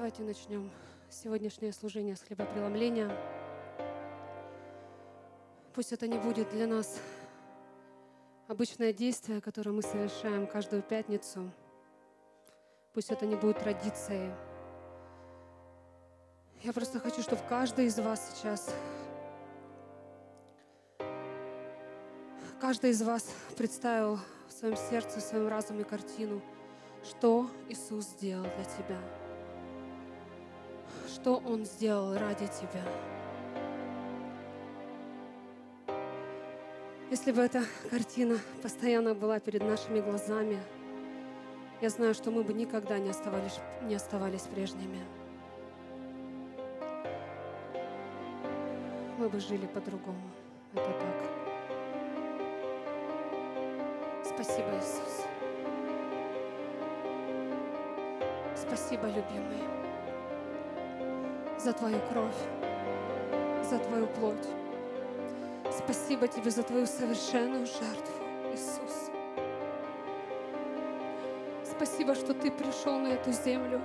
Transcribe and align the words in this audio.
Давайте 0.00 0.22
начнем 0.22 0.70
сегодняшнее 1.10 1.74
служение 1.74 2.16
с 2.16 2.22
хлебопреломления. 2.22 3.14
Пусть 5.74 5.92
это 5.92 6.08
не 6.08 6.16
будет 6.16 6.48
для 6.48 6.66
нас 6.66 6.98
обычное 8.48 8.94
действие, 8.94 9.42
которое 9.42 9.72
мы 9.72 9.82
совершаем 9.82 10.46
каждую 10.46 10.82
пятницу. 10.82 11.50
Пусть 12.94 13.10
это 13.10 13.26
не 13.26 13.36
будет 13.36 13.58
традицией. 13.58 14.32
Я 16.62 16.72
просто 16.72 16.98
хочу, 16.98 17.20
чтобы 17.20 17.42
каждый 17.46 17.84
из 17.84 17.98
вас 17.98 18.32
сейчас, 18.34 18.74
каждый 22.58 22.92
из 22.92 23.02
вас 23.02 23.30
представил 23.54 24.18
в 24.48 24.52
своем 24.52 24.78
сердце, 24.78 25.20
в 25.20 25.22
своем 25.22 25.48
разуме 25.48 25.84
картину, 25.84 26.40
что 27.04 27.50
Иисус 27.68 28.06
сделал 28.06 28.44
для 28.44 28.64
тебя– 28.64 28.98
что 31.20 31.42
Он 31.44 31.64
сделал 31.66 32.16
ради 32.16 32.46
тебя. 32.46 32.82
Если 37.10 37.32
бы 37.32 37.42
эта 37.42 37.62
картина 37.90 38.38
постоянно 38.62 39.14
была 39.14 39.38
перед 39.38 39.62
нашими 39.62 40.00
глазами, 40.00 40.58
я 41.82 41.90
знаю, 41.90 42.14
что 42.14 42.30
мы 42.30 42.42
бы 42.42 42.54
никогда 42.54 42.98
не 42.98 43.10
оставались, 43.10 43.58
не 43.82 43.94
оставались 43.94 44.42
прежними. 44.42 45.00
Мы 49.18 49.28
бы 49.28 49.40
жили 49.40 49.66
по-другому. 49.66 50.30
Это 50.72 50.86
так. 50.86 51.16
Спасибо, 54.24 54.68
Иисус. 54.78 55.26
Спасибо, 58.56 59.06
любимый 59.06 59.89
за 61.62 61.72
Твою 61.72 62.00
кровь, 62.10 62.40
за 63.70 63.78
Твою 63.78 64.06
плоть. 64.06 64.48
Спасибо 65.70 66.26
Тебе 66.26 66.50
за 66.50 66.62
Твою 66.62 66.86
совершенную 66.86 67.66
жертву, 67.66 68.24
Иисус. 68.52 69.10
Спасибо, 71.64 72.14
что 72.14 72.32
Ты 72.34 72.50
пришел 72.50 72.98
на 72.98 73.08
эту 73.08 73.32
землю. 73.32 73.80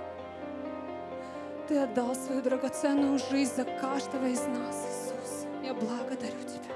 Ты 1.68 1.78
отдал 1.78 2.14
свою 2.14 2.40
драгоценную 2.42 3.18
жизнь 3.18 3.54
за 3.54 3.64
каждого 3.64 4.26
из 4.26 4.40
нас, 4.46 4.86
Иисус. 4.88 5.46
Я 5.62 5.74
благодарю 5.74 6.42
Тебя. 6.46 6.74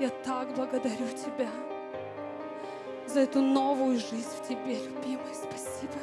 Я 0.00 0.08
так 0.24 0.54
благодарю 0.54 1.08
Тебя 1.08 1.50
за 3.06 3.20
эту 3.20 3.40
новую 3.40 3.98
жизнь 3.98 4.30
в 4.42 4.48
Тебе, 4.48 4.76
любимый. 4.76 5.34
Спасибо. 5.34 5.98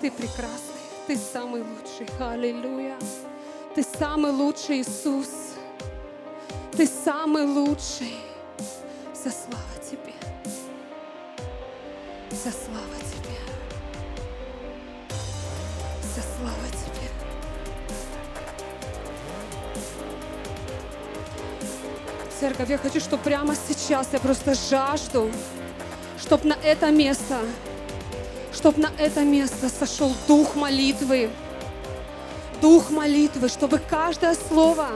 Ты 0.00 0.10
прекрасный, 0.10 0.80
Ты 1.06 1.18
самый 1.18 1.62
лучший. 1.62 2.08
Аллилуйя. 2.18 2.96
Ты 3.74 3.82
самый 3.82 4.32
лучший, 4.32 4.80
Иисус. 4.80 5.28
Ты 6.72 6.86
самый 6.86 7.44
лучший. 7.44 8.16
Вся 9.12 9.30
слава 9.30 9.74
Тебе. 9.90 10.14
Вся 12.30 12.50
слава 12.50 12.96
Тебе. 13.10 13.36
Вся 16.00 16.22
слава 16.38 16.66
Тебе. 16.70 17.08
Церковь, 22.40 22.70
я 22.70 22.78
хочу, 22.78 23.00
чтобы 23.00 23.22
прямо 23.22 23.54
сейчас 23.54 24.08
я 24.12 24.18
просто 24.18 24.54
жажду 24.54 25.30
чтобы 26.20 26.48
на 26.48 26.56
это 26.62 26.90
место, 26.90 27.38
чтобы 28.52 28.80
на 28.82 28.90
это 28.98 29.22
место 29.22 29.68
сошел 29.68 30.12
дух 30.26 30.54
молитвы. 30.54 31.30
Дух 32.60 32.90
молитвы, 32.90 33.48
чтобы 33.48 33.78
каждое 33.78 34.36
слово, 34.48 34.88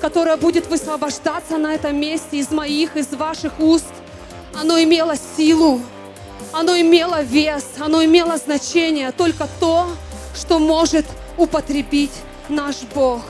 которое 0.00 0.36
будет 0.36 0.66
высвобождаться 0.66 1.58
на 1.58 1.74
этом 1.74 1.98
месте 1.98 2.38
из 2.38 2.50
моих, 2.50 2.96
из 2.96 3.08
ваших 3.08 3.58
уст, 3.60 3.92
оно 4.54 4.80
имело 4.82 5.14
силу, 5.36 5.80
оно 6.52 6.78
имело 6.78 7.22
вес, 7.22 7.64
оно 7.78 8.04
имело 8.04 8.36
значение, 8.36 9.12
только 9.12 9.48
то, 9.58 9.86
что 10.34 10.58
может 10.58 11.06
употребить 11.38 12.12
наш 12.48 12.82
Бог. 12.94 13.22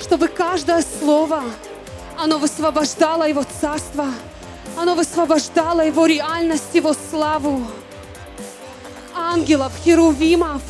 Чтобы 0.00 0.28
каждое 0.28 0.82
слово, 1.00 1.42
оно 2.16 2.38
высвобождало 2.38 3.28
Его 3.28 3.44
Царство– 3.60 4.06
оно 4.76 4.94
высвобождало 4.94 5.80
Его 5.80 6.06
реальность, 6.06 6.74
Его 6.74 6.94
славу. 7.10 7.66
Ангелов, 9.16 9.72
херувимов, 9.82 10.62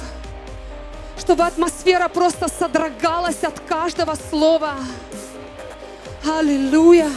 чтобы 1.18 1.44
атмосфера 1.44 2.08
просто 2.08 2.48
содрогалась 2.48 3.42
от 3.42 3.58
каждого 3.60 4.14
слова. 4.14 4.76
Аллилуйя! 6.24 7.10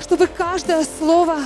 Чтобы 0.00 0.26
каждое 0.26 0.84
слово, 0.98 1.38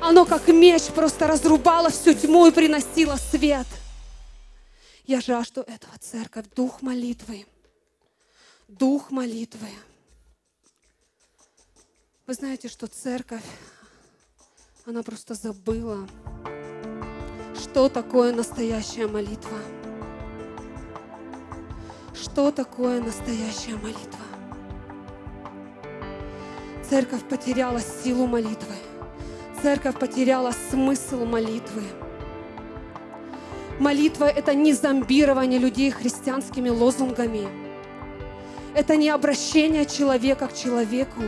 оно 0.00 0.24
как 0.24 0.48
меч 0.48 0.82
просто 0.94 1.28
разрубало 1.28 1.90
всю 1.90 2.12
тьму 2.14 2.46
и 2.46 2.50
приносило 2.50 3.16
свет. 3.16 3.66
Я 5.04 5.20
жажду 5.20 5.60
этого, 5.60 5.96
церковь, 6.00 6.46
дух 6.56 6.82
молитвы. 6.82 7.46
Дух 8.66 9.12
молитвы. 9.12 9.68
Вы 12.26 12.34
знаете, 12.34 12.68
что 12.68 12.88
церковь, 12.88 13.44
она 14.86 15.02
просто 15.02 15.34
забыла, 15.34 16.08
что 17.54 17.88
такое 17.88 18.32
настоящая 18.32 19.06
молитва. 19.06 19.58
Что 22.14 22.50
такое 22.50 23.02
настоящая 23.02 23.76
молитва? 23.76 24.20
Церковь 26.88 27.22
потеряла 27.28 27.80
силу 27.80 28.26
молитвы. 28.26 28.74
Церковь 29.62 29.98
потеряла 29.98 30.52
смысл 30.70 31.24
молитвы. 31.24 31.82
Молитва– 33.78 34.24
это 34.26 34.54
не 34.54 34.72
зомбирование 34.72 35.58
людей 35.58 35.90
христианскими 35.90 36.68
лозунгами. 36.68 37.48
Это 38.74 38.96
не 38.96 39.10
обращение 39.10 39.86
человека 39.86 40.48
к 40.48 40.54
человеку. 40.54 41.22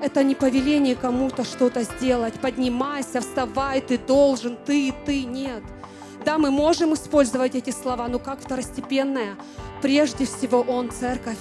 Это 0.00 0.24
не 0.24 0.34
повеление 0.34 0.96
кому-то 0.96 1.44
что-то 1.44 1.82
сделать. 1.82 2.34
Поднимайся, 2.40 3.20
вставай, 3.20 3.82
ты 3.82 3.98
должен, 3.98 4.56
ты, 4.64 4.94
ты, 5.04 5.24
нет. 5.24 5.62
Да, 6.24 6.38
мы 6.38 6.50
можем 6.50 6.94
использовать 6.94 7.54
эти 7.54 7.70
слова, 7.70 8.08
но 8.08 8.18
как 8.18 8.40
второстепенное. 8.40 9.36
Прежде 9.82 10.24
всего 10.24 10.62
Он, 10.62 10.90
церковь. 10.90 11.38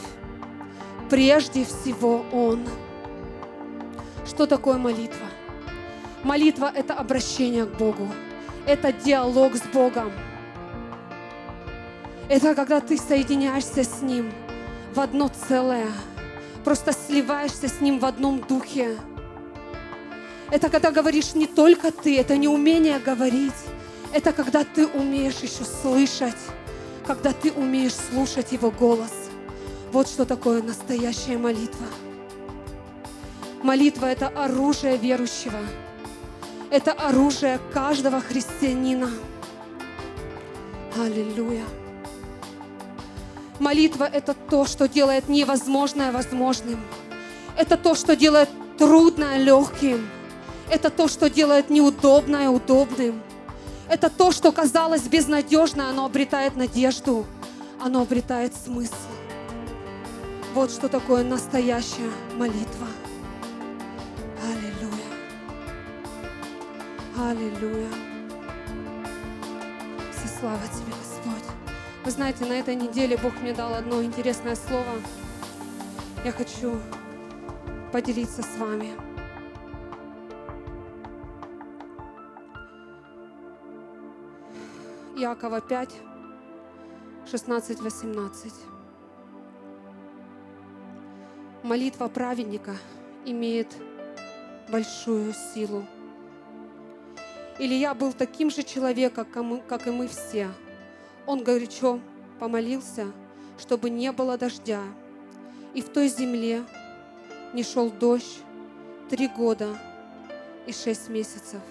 Прежде 1.10 1.64
всего 1.64 2.26
Он. 2.34 2.68
Что 4.26 4.46
такое 4.46 4.78
молитва? 4.78 5.28
Молитва– 6.24 6.70
это 6.76 6.94
обращение 6.94 7.66
к 7.66 7.78
Богу. 7.78 8.08
Это 8.68 8.92
диалог 8.92 9.56
с 9.56 9.64
Богом. 9.74 10.12
Это 12.28 12.56
когда 12.56 12.82
ты 12.82 12.98
соединяешься 12.98 13.86
с 13.86 14.02
Ним 14.02 14.32
в 14.94 15.00
одно 15.00 15.30
целое– 15.48 15.88
просто 16.64 16.94
сливаешься 16.94 17.68
с 17.68 17.82
Ним 17.82 18.00
в 18.00 18.06
одном 18.06 18.42
духе. 18.42 18.98
Это 20.52 20.70
когда 20.70 20.92
говоришь 20.92 21.36
не 21.36 21.46
только 21.46 21.92
ты, 21.92 22.18
это 22.18 22.38
не 22.38 22.48
умение 22.48 23.00
говорить, 23.00 23.54
это 24.14 24.32
когда 24.32 24.64
ты 24.64 24.88
умеешь 24.88 25.40
еще 25.40 25.64
слышать, 25.64 26.38
когда 27.06 27.32
ты 27.32 27.52
умеешь 27.52 27.94
слушать 27.94 28.52
Его 28.52 28.72
голос. 28.72 29.14
Вот 29.92 30.08
что 30.08 30.26
такое 30.26 30.62
настоящая 30.62 31.38
молитва. 31.38 31.86
Молитва– 33.64 34.06
это 34.08 34.28
оружие 34.28 34.98
верующего. 34.98 35.60
Это 36.72 36.94
оружие 36.94 37.60
каждого 37.74 38.22
христианина. 38.22 39.10
Аллилуйя. 40.98 41.66
Молитва– 43.60 44.10
это 44.14 44.34
то, 44.34 44.66
что 44.66 44.88
делает 44.88 45.28
невозможное 45.28 46.12
возможным. 46.12 46.80
Это 47.58 47.76
то, 47.76 47.94
что 47.94 48.16
делает 48.16 48.50
трудное 48.78 49.38
легким. 49.38 50.10
Это 50.70 50.90
то, 50.90 51.08
что 51.08 51.30
делает 51.30 51.70
неудобное 51.70 52.50
удобным. 52.50 53.22
Это 53.90 54.10
то, 54.10 54.32
что 54.32 54.52
казалось 54.52 55.02
безнадежно, 55.04 55.90
оно 55.90 56.06
обретает 56.06 56.56
надежду, 56.56 57.26
оно 57.82 58.04
обретает 58.04 58.54
смысл. 58.56 58.94
Вот 60.54 60.72
что 60.72 60.88
такое 60.88 61.24
настоящая 61.24 62.10
молитва. 62.38 62.88
Аллилуйя. 64.44 65.10
Аллилуйя. 67.18 67.90
Все 70.12 70.40
слава 70.40 70.62
Тебе. 70.74 70.89
Вы 72.06 72.12
знаете, 72.12 72.46
на 72.46 72.54
этой 72.54 72.76
неделе 72.76 73.18
Бог 73.18 73.34
мне 73.42 73.54
дал 73.54 73.74
одно 73.74 74.02
интересное 74.02 74.56
слово. 74.56 74.86
Я 76.24 76.32
хочу 76.32 76.80
поделиться 77.92 78.42
с 78.42 78.58
вами. 78.58 78.92
Якова 85.18 85.60
5, 85.60 85.94
16, 87.30 87.82
18. 87.82 88.54
Молитва 91.64 92.08
праведника 92.08 92.78
имеет 93.26 93.68
большую 94.70 95.34
силу. 95.34 95.86
Или 97.60 97.74
я 97.74 97.94
был 97.94 98.14
таким 98.14 98.50
же 98.50 98.64
человеком, 98.64 99.62
как 99.68 99.88
и 99.88 99.92
мы 99.92 100.08
все– 100.08 100.50
он 101.30 101.44
горячо 101.44 102.00
помолился, 102.40 103.06
чтобы 103.60 103.92
не 103.92 104.12
было 104.12 104.36
дождя. 104.36 104.82
И 105.76 105.82
в 105.84 105.90
той 105.90 106.08
земле 106.08 106.64
не 107.54 107.62
шел 107.62 107.92
дождь 107.92 108.40
три 109.12 109.28
года 109.28 109.78
и 110.66 110.74
шесть 110.74 111.08
месяцев. 111.08 111.62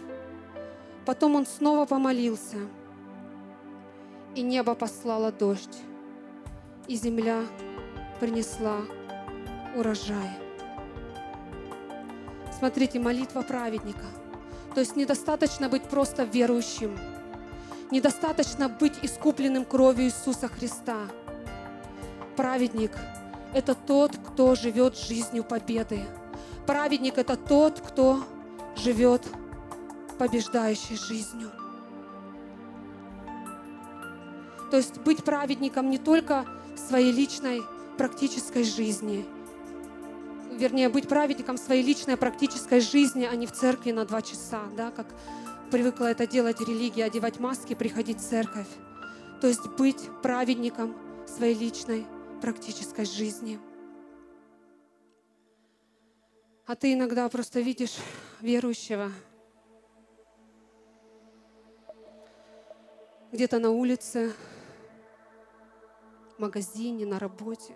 Потом 1.05 1.35
он 1.35 1.45
снова 1.45 1.87
помолился, 1.87 2.59
и 4.37 4.43
небо 4.43 4.77
послало 4.77 5.33
дождь, 5.33 5.79
и 6.87 6.95
земля 6.95 7.43
принесла 8.21 8.77
урожай. 9.75 10.39
Смотрите, 12.57 13.01
молитва 13.01 13.43
праведника. 13.43 14.07
То 14.77 14.79
есть 14.79 14.95
недостаточно 14.95 15.69
быть 15.69 15.83
просто 15.83 16.23
верующим. 16.23 16.97
Недостаточно 17.91 18.69
быть 18.69 18.93
искупленным 19.01 19.65
кровью 19.65 20.07
Иисуса 20.07 20.49
Христа. 20.49 21.09
Праведник– 22.37 22.93
это 23.55 23.75
тот, 23.75 24.15
кто 24.15 24.55
живет 24.55 24.97
жизнью 24.99 25.43
победы. 25.43 26.05
Праведник– 26.67 27.15
это 27.17 27.37
тот, 27.37 27.81
кто 27.81 28.23
живет 28.77 29.23
побеждающей 30.19 30.97
жизнью. 30.97 31.51
То 34.71 34.77
есть 34.77 34.99
быть 34.99 35.25
праведником 35.25 35.89
не 35.89 35.97
только 35.97 36.45
в 36.77 36.79
своей 36.79 37.11
личной 37.11 37.63
практической 37.97 38.65
жизни, 38.65 39.25
вернее, 40.59 40.91
быть 40.91 41.09
праведником 41.09 41.57
в 41.57 41.61
своей 41.61 41.83
личной 41.83 42.19
практической 42.19 42.81
жизни, 42.81 43.25
а 43.25 43.35
не 43.35 43.47
в 43.47 43.53
церкви 43.53 43.93
на 43.93 44.05
два 44.05 44.21
часа, 44.21 44.61
да, 44.77 44.91
как 44.91 45.07
привыкла 45.71 46.07
это 46.07 46.27
делать 46.27 46.61
религия, 46.61 47.05
одевать 47.05 47.39
маски, 47.39 47.75
приходить 47.75 48.19
в 48.19 48.29
церковь. 48.29 48.69
То 49.41 49.47
есть 49.47 49.67
быть 49.79 50.09
праведником 50.23 50.97
своей 51.27 51.55
личной 51.55 52.07
практической 52.41 53.05
жизни. 53.05 53.59
А 56.67 56.75
ты 56.75 56.93
иногда 56.93 57.29
просто 57.29 57.61
видишь 57.61 57.97
верующего 58.41 59.11
где-то 63.33 63.59
на 63.59 63.71
улице, 63.71 64.33
в 66.37 66.41
магазине, 66.41 67.05
на 67.05 67.19
работе, 67.19 67.75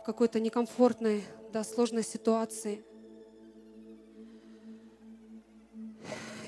в 0.00 0.04
какой-то 0.04 0.38
некомфортной, 0.38 1.24
да, 1.52 1.64
сложной 1.64 2.04
ситуации. 2.04 2.84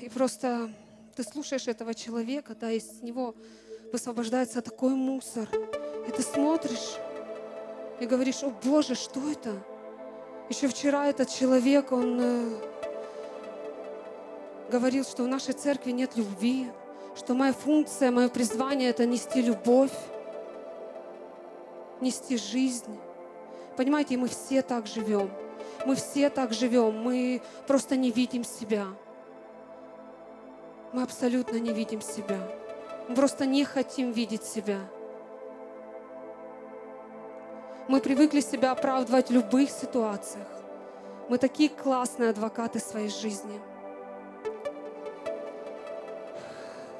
И 0.07 0.09
просто 0.09 0.69
ты 1.17 1.23
слушаешь 1.23 1.67
этого 1.67 1.93
человека, 1.93 2.55
да, 2.55 2.71
из 2.71 3.01
него 3.01 3.35
высвобождается 3.91 4.61
такой 4.61 4.91
мусор. 4.91 5.49
И 6.07 6.11
ты 6.11 6.21
смотришь 6.21 6.95
и 7.99 8.05
говоришь, 8.05 8.41
о 8.41 8.51
Боже, 8.63 8.95
что 8.95 9.19
это? 9.29 9.61
Еще 10.47 10.69
вчера 10.69 11.07
этот 11.07 11.29
человек, 11.29 11.91
он 11.91 12.17
э, 12.21 12.61
говорил, 14.71 15.03
что 15.03 15.23
в 15.23 15.27
нашей 15.27 15.53
церкви 15.53 15.91
нет 15.91 16.15
любви, 16.15 16.71
что 17.17 17.33
моя 17.33 17.51
функция, 17.51 18.09
мое 18.09 18.29
призвание– 18.29 18.89
это 18.91 19.05
нести 19.05 19.41
любовь, 19.41 19.91
нести 21.99 22.37
жизнь. 22.37 22.97
Понимаете, 23.75 24.15
мы 24.15 24.29
все 24.29 24.61
так 24.61 24.87
живем. 24.87 25.29
Мы 25.85 25.95
все 25.95 26.29
так 26.29 26.53
живем. 26.53 26.97
Мы 26.97 27.41
просто 27.67 27.97
не 27.97 28.09
видим 28.09 28.45
себя. 28.45 28.87
Мы 30.93 31.03
абсолютно 31.03 31.57
не 31.57 31.73
видим 31.73 32.01
себя. 32.01 32.39
Мы 33.07 33.15
просто 33.15 33.45
не 33.45 33.65
хотим 33.65 34.11
видеть 34.11 34.43
себя. 34.43 34.79
Мы 37.87 38.01
привыкли 38.01 38.41
себя 38.41 38.71
оправдывать 38.71 39.29
в 39.29 39.33
любых 39.33 39.69
ситуациях. 39.69 40.47
Мы 41.29 41.37
такие 41.37 41.69
классные 41.69 42.29
адвокаты 42.29 42.79
своей 42.79 43.09
жизни. 43.09 43.59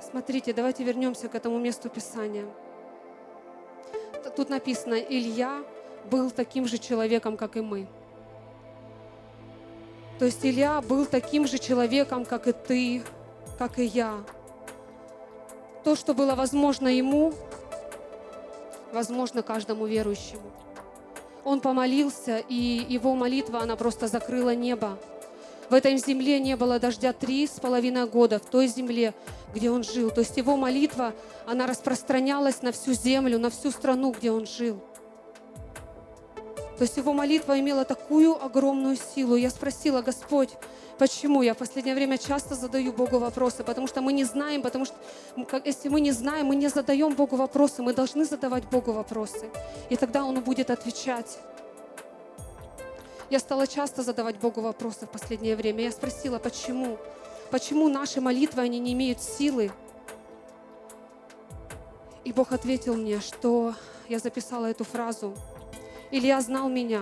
Смотрите, 0.01 0.54
давайте 0.54 0.83
вернемся 0.83 1.28
к 1.28 1.36
этому 1.36 1.60
месту 1.60 1.90
Писания. 1.90 2.45
Тут 4.36 4.50
написано, 4.50 4.95
Илья 4.95 5.63
был 6.10 6.31
таким 6.31 6.66
же 6.68 6.78
человеком, 6.78 7.38
как 7.38 7.57
и 7.57 7.62
мы. 7.62 7.88
То 10.19 10.25
есть 10.25 10.45
Илья 10.45 10.81
был 10.81 11.06
таким 11.06 11.48
же 11.48 11.57
человеком, 11.57 12.25
как 12.25 12.48
и 12.48 12.54
ты, 12.54 13.04
как 13.57 13.80
и 13.80 13.86
я. 13.86 14.24
То, 15.83 15.95
что 15.95 16.13
было 16.13 16.36
возможно 16.36 16.88
ему, 16.88 17.33
возможно 18.94 19.42
каждому 19.42 19.86
верующему. 19.86 20.51
Он 21.44 21.62
помолился, 21.62 22.39
и 22.39 22.86
его 22.89 23.15
молитва, 23.15 23.62
она 23.62 23.75
просто 23.75 24.07
закрыла 24.07 24.54
небо. 24.54 24.98
В 25.69 25.74
этой 25.74 25.98
земле 25.98 26.39
не 26.39 26.56
было 26.56 26.80
дождя 26.80 27.13
три 27.13 27.45
с 27.45 27.59
половиной 27.59 28.07
года, 28.07 28.39
в 28.39 28.45
той 28.45 28.68
земле, 28.68 29.13
где 29.54 29.69
он 29.69 29.83
жил. 29.83 30.12
То 30.12 30.21
есть 30.21 30.38
его 30.38 30.56
молитва, 30.56 31.13
она 31.45 31.68
распространялась 31.68 32.62
на 32.62 32.71
всю 32.71 32.94
землю, 32.94 33.39
на 33.39 33.50
всю 33.50 33.71
страну, 33.71 34.12
где 34.12 34.31
он 34.31 34.45
жил. 34.45 34.81
То 36.77 36.83
есть 36.83 36.95
его 36.95 37.12
молитва 37.12 37.59
имела 37.59 37.85
такую 37.85 38.44
огромную 38.44 38.97
силу. 38.97 39.35
Я 39.35 39.50
спросила, 39.50 40.03
Господь, 40.03 40.51
почему? 41.00 41.41
Я 41.41 41.56
в 41.56 41.57
последнее 41.57 41.95
время 41.95 42.19
часто 42.19 42.53
задаю 42.53 42.94
Богу 42.94 43.18
вопросы, 43.18 43.63
потому 43.63 43.88
что 43.88 44.01
мы 44.01 44.13
не 44.13 44.25
знаем, 44.25 44.62
потому 44.62 44.85
что 44.85 44.95
если 45.65 45.89
мы 45.89 46.01
не 46.01 46.12
знаем, 46.12 46.47
мы 46.47 46.56
не 46.56 46.68
задаем 46.68 47.15
Богу 47.15 47.35
вопросы, 47.35 47.81
мы 47.81 47.94
должны 47.94 48.25
задавать 48.25 48.65
Богу 48.65 48.91
вопросы. 48.91 49.50
И 49.89 49.95
тогда 49.95 50.24
Он 50.24 50.39
будет 50.41 50.69
отвечать. 50.69 51.39
Я 53.31 53.40
стала 53.40 53.66
часто 53.66 54.04
задавать 54.04 54.37
Богу 54.37 54.61
вопросы 54.61 55.07
в 55.07 55.09
последнее 55.09 55.56
время. 55.56 55.83
Я 55.83 55.92
спросила, 55.92 56.37
почему? 56.37 56.99
Почему 57.49 57.90
наши 57.90 58.21
молитвы, 58.21 58.61
они 58.61 58.78
не 58.78 58.94
имеют 58.94 59.21
силы? 59.21 59.71
И 62.23 62.31
Бог 62.31 62.52
ответил 62.52 62.95
мне, 62.95 63.19
что 63.19 63.73
я 64.09 64.19
записала 64.19 64.68
эту 64.68 64.83
фразу. 64.83 65.33
Илья 66.09 66.40
знал 66.40 66.69
меня, 66.69 67.02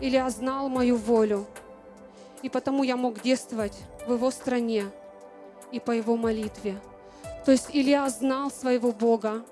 Илья 0.00 0.30
знал 0.30 0.68
мою 0.68 0.96
волю, 0.96 1.46
и 2.42 2.48
потому 2.48 2.84
я 2.84 2.96
мог 2.96 3.20
действовать 3.20 3.76
в 4.06 4.12
его 4.12 4.30
стране 4.30 4.84
и 5.72 5.80
по 5.80 5.90
его 5.90 6.16
молитве. 6.16 6.80
То 7.44 7.50
есть 7.50 7.70
Илья 7.72 8.08
знал 8.08 8.52
своего 8.52 8.92
Бога, 8.92 9.44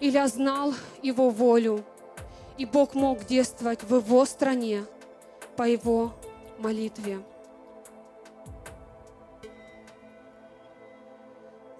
Илья 0.00 0.28
знал 0.28 0.74
его 1.02 1.30
волю, 1.30 1.82
и 2.58 2.66
Бог 2.66 2.94
мог 2.94 3.24
действовать 3.24 3.82
в 3.82 3.94
его 3.94 4.24
стране 4.26 4.84
по 5.56 5.62
его 5.62 6.12
молитве. 6.58 7.20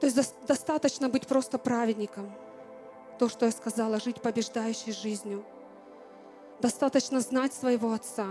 То 0.01 0.07
есть 0.07 0.35
достаточно 0.47 1.09
быть 1.09 1.27
просто 1.27 1.59
праведником. 1.59 2.33
То, 3.19 3.29
что 3.29 3.47
я 3.47 3.53
сказала, 3.53 3.99
жить 3.99 4.21
побеждающей 4.21 4.93
жизнью. 4.93 5.45
Достаточно 6.61 7.21
знать 7.21 7.53
своего 7.53 7.93
Отца. 7.93 8.27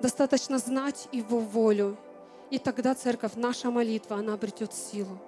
Достаточно 0.00 0.58
знать 0.58 1.08
Его 1.12 1.38
волю. 1.40 1.96
И 2.50 2.58
тогда, 2.58 2.94
церковь, 2.94 3.32
наша 3.34 3.70
молитва, 3.70 4.16
она 4.16 4.34
обретет 4.34 4.72
силу. 4.72 5.18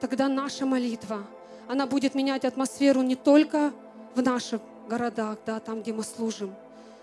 Тогда 0.00 0.28
наша 0.28 0.66
молитва, 0.66 1.24
она 1.68 1.86
будет 1.86 2.14
менять 2.14 2.44
атмосферу 2.44 3.02
не 3.02 3.16
только 3.16 3.72
в 4.14 4.22
наших 4.22 4.60
городах, 4.88 5.38
да, 5.46 5.60
там, 5.60 5.82
где 5.82 5.92
мы 5.92 6.02
служим. 6.02 6.54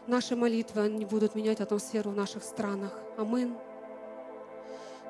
Наши 0.08 0.36
молитвы, 0.36 0.82
они 0.82 1.06
будут 1.06 1.36
менять 1.36 1.62
атмосферу 1.62 2.12
в 2.12 2.16
наших 2.16 2.44
странах. 2.44 2.94
Амин. 3.18 3.56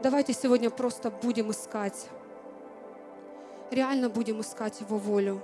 Давайте 0.01 0.33
сегодня 0.33 0.69
просто 0.69 1.09
будем 1.09 1.51
искать, 1.51 2.07
реально 3.71 4.09
будем 4.09 4.41
искать 4.41 4.81
Его 4.81 4.97
волю. 4.97 5.41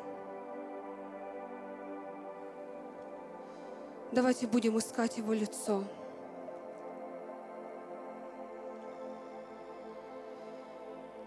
Давайте 4.11 4.47
будем 4.47 4.77
искать 4.77 5.17
Его 5.17 5.33
лицо. 5.33 5.83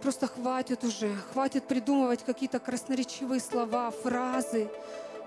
Просто 0.03 0.27
хватит 0.27 0.85
уже, 0.85 1.15
хватит 1.33 1.65
придумывать 1.65 2.23
какие-то 2.25 2.59
красноречивые 2.61 3.41
слова, 3.41 3.91
фразы. 3.91 4.69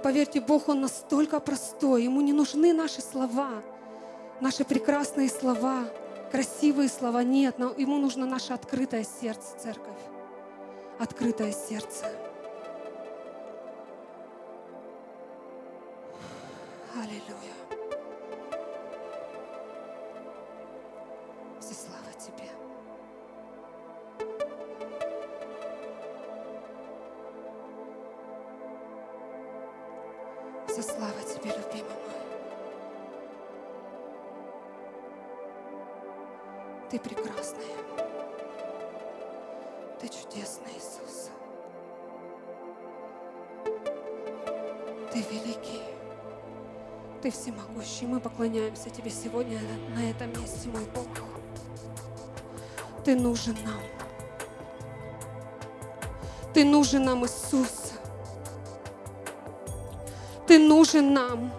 Поверьте, 0.04 0.40
Бог, 0.40 0.70
Он 0.70 0.82
настолько 0.82 1.40
простой, 1.40 2.04
Ему 2.04 2.22
не 2.22 2.32
нужны 2.32 2.74
наши 2.74 3.02
слова, 3.02 3.64
наши 4.40 4.64
прекрасные 4.64 5.30
слова. 5.30 5.86
красивые 6.32 6.90
слова. 6.90 7.24
Нет, 7.24 7.58
ему 7.78 7.98
нужно 7.98 8.26
наше 8.26 8.54
открытое 8.54 9.04
сердце, 9.04 9.58
церковь. 9.58 10.17
Открытое 11.00 11.52
сердце. 11.52 12.08
Аллилуйя. 16.96 17.54
Все 21.62 21.76
слава 21.76 22.12
Тебе. 22.18 22.50
Все 30.68 30.82
слава 30.82 31.22
Тебе, 31.22 31.52
любимый 31.52 31.92
мой. 31.92 32.18
Ты 36.90 37.00
прекрасный. 37.00 37.68
Ты 40.00 40.08
чудесный, 40.10 40.47
Ты 45.18 45.24
великий. 45.36 45.82
Ты 47.24 47.32
всемогущий. 47.32 48.06
Мы 48.06 48.20
поклоняемся 48.20 48.92
Тебе 48.92 49.10
сегодня 49.10 49.60
на 49.96 50.12
этом 50.12 50.30
месте, 50.40 50.70
мой 50.70 50.86
Бог. 50.94 51.08
Ты 53.04 53.16
нужен 53.16 53.58
нам. 53.66 53.82
Ты 56.54 56.64
нужен 56.64 57.04
нам, 57.04 57.26
Иисус. 57.26 57.94
Ты 60.46 60.60
нужен 60.60 61.16
нам. 61.16 61.52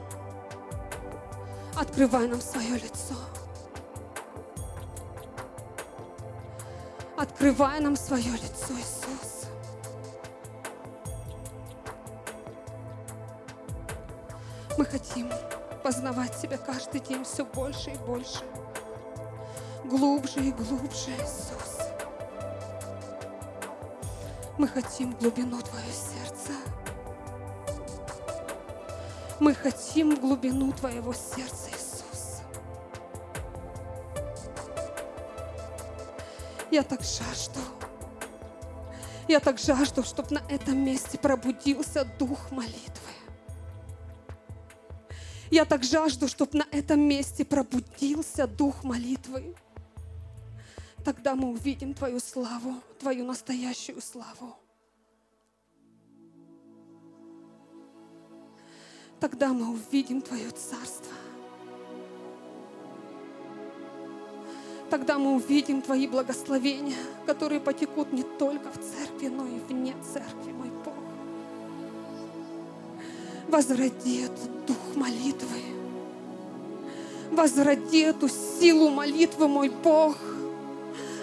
Открывай 1.75 2.29
нам 2.29 2.41
свое 2.41 2.75
лицо. 2.75 3.17
Открывай 7.17 7.81
нам 7.81 7.97
свое 7.97 8.31
лицо, 8.31 8.73
Иисус. 8.79 9.08
Хотим 14.91 15.31
познавать 15.83 16.37
Тебя 16.41 16.59
каждый 16.59 17.01
день 17.01 17.25
все 17.25 17.45
больше 17.45 17.91
и 17.91 17.99
больше. 17.99 18.43
Глубже 19.85 20.41
и 20.41 20.53
глубже, 20.53 21.11
Иисус. 21.11 21.79
Мы 24.59 24.67
хотим 24.69 25.13
глубину 25.15 25.61
Твое 25.63 25.93
сердце. 25.93 26.53
Мы 29.41 29.55
хотим 29.55 30.17
глубину 30.17 30.73
Твоего 30.73 31.13
сердца, 31.13 31.71
Иисус. 31.71 32.43
Я 36.71 36.83
так 36.83 37.01
жажду. 37.03 37.61
Я 39.29 39.41
так 39.41 39.59
жажду, 39.59 40.03
чтобы 40.03 40.35
на 40.35 40.43
этом 40.49 40.79
месте 40.79 41.19
пробудился 41.19 42.05
дух 42.19 42.51
молитвы. 42.51 42.98
Я 45.59 45.65
так 45.65 45.83
жажду, 45.83 46.29
чтобы 46.29 46.59
на 46.59 46.67
этом 46.71 47.01
месте 47.01 47.45
пробудился 47.45 48.47
дух 48.47 48.85
молитвы. 48.85 49.57
Тогда 51.05 51.35
мы 51.35 51.49
увидим 51.49 51.95
Твою 51.95 52.21
славу, 52.21 52.77
Твою 53.01 53.25
настоящую 53.25 54.01
славу. 54.01 54.55
Тогда 59.19 59.49
мы 59.49 59.73
увидим 59.73 60.23
Твое 60.23 60.49
Царство. 60.51 61.13
Тогда 64.91 65.19
мы 65.19 65.35
увидим 65.35 65.83
Твои 65.83 66.07
благословения, 66.07 67.03
которые 67.27 67.61
потекут 67.61 68.13
не 68.13 68.23
только 68.23 68.71
в 68.71 68.77
церкви, 68.77 69.27
но 69.27 69.45
и 69.45 69.59
вне 69.59 69.97
церкви, 70.05 70.53
мой. 70.53 70.68
Возроди 73.49 74.25
этот 74.25 74.67
дух 74.67 74.77
молитвы. 74.95 75.63
Возроди 77.31 78.01
эту 78.01 78.29
силу 78.29 78.91
молитвы, 78.91 79.49
мой 79.49 79.71
Бог, 79.71 80.17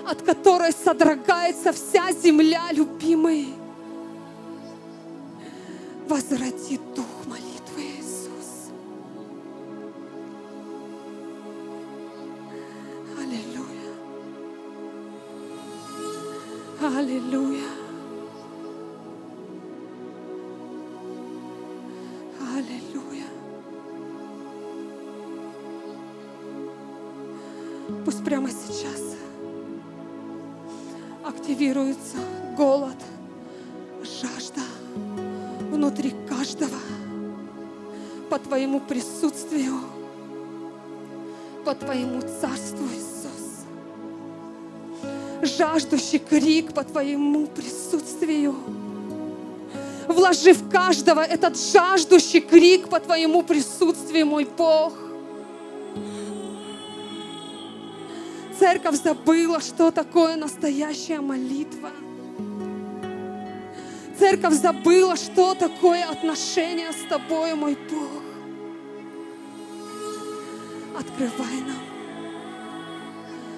от 0.08 0.22
которой 0.24 0.72
содрогается 0.72 1.72
вся 1.72 2.12
земля, 2.12 2.72
любимый. 2.72 3.53
Возроди 6.08 6.79
дух 6.96 7.05
молитвы, 7.27 7.82
Иисус. 8.00 8.72
Аллилуйя. 13.20 13.94
Аллилуйя. 16.82 17.75
Прямо 28.46 28.50
сейчас 28.68 29.02
активируется 31.24 32.18
голод, 32.56 32.96
жажда 34.04 34.62
внутри 35.72 36.14
каждого 36.28 36.78
по 38.30 38.38
Твоему 38.40 38.80
присутствию, 38.80 39.80
по 41.64 41.74
Твоему 41.74 42.22
Царству, 42.22 42.86
Иисус. 42.94 43.66
Жаждущий 45.42 46.20
крик 46.20 46.74
по 46.74 46.84
Твоему 46.84 47.48
присутствию. 47.48 48.56
Вложи 50.08 50.54
в 50.54 50.70
каждого 50.70 51.22
этот 51.22 51.58
жаждущий 51.58 52.42
крик 52.42 52.90
по 52.90 53.00
Твоему 53.00 53.42
присутствию, 53.42 54.28
мой 54.28 54.46
Бог. 54.46 55.05
Церковь 58.75 59.01
забыла, 59.01 59.62
что 59.62 59.89
такое 59.89 60.36
настоящая 60.36 61.22
молитва. 61.22 61.91
Церковь 64.20 64.55
забыла, 64.55 65.15
что 65.15 65.55
такое 65.55 66.03
отношение 66.03 66.91
с 66.91 67.08
Тобой, 67.08 67.55
мой 67.55 67.77
Бог. 67.89 68.22
Открывай 71.00 71.62
нам. 71.62 71.86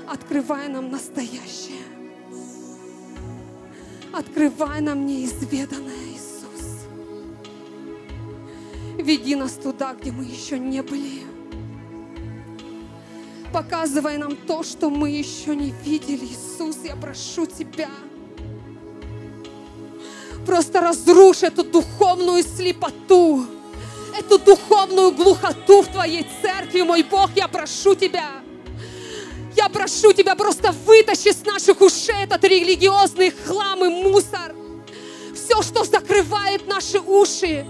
Открывай 0.07 0.67
нам 0.67 0.91
настоящее. 0.91 1.81
Открывай 4.13 4.81
нам 4.81 5.03
неизведанное, 5.07 6.13
Иисус. 6.13 6.85
Веди 8.99 9.33
нас 9.33 9.53
туда, 9.53 9.95
где 9.95 10.11
мы 10.11 10.25
еще 10.25 10.59
не 10.59 10.83
были. 10.83 11.36
Показывай 13.57 14.17
нам 14.17 14.35
то, 14.35 14.61
что 14.61 14.91
мы 14.91 15.09
еще 15.09 15.55
не 15.55 15.71
видели, 15.83 16.25
Иисус. 16.25 16.77
Я 16.83 16.95
прошу 16.95 17.47
Тебя. 17.47 17.89
Просто 20.45 20.79
разрушь 20.79 21.41
эту 21.41 21.63
духовную 21.63 22.43
слепоту, 22.43 23.47
эту 24.15 24.37
духовную 24.37 25.11
глухоту 25.11 25.81
в 25.81 25.87
Твоей 25.87 26.27
церкви, 26.39 26.83
мой 26.83 27.01
Бог. 27.01 27.31
Я 27.35 27.47
прошу 27.47 27.95
Тебя. 27.95 28.29
Я 29.55 29.69
прошу 29.69 30.13
Тебя, 30.13 30.35
просто 30.35 30.71
вытащи 30.85 31.31
с 31.31 31.43
наших 31.43 31.81
ушей 31.81 32.25
этот 32.25 32.43
религиозный 32.43 33.31
хлам 33.31 33.83
и 33.83 33.89
мусор. 33.89 34.53
Все, 35.33 35.63
что 35.63 35.83
закрывает 35.83 36.67
наши 36.67 36.99
уши 36.99 37.65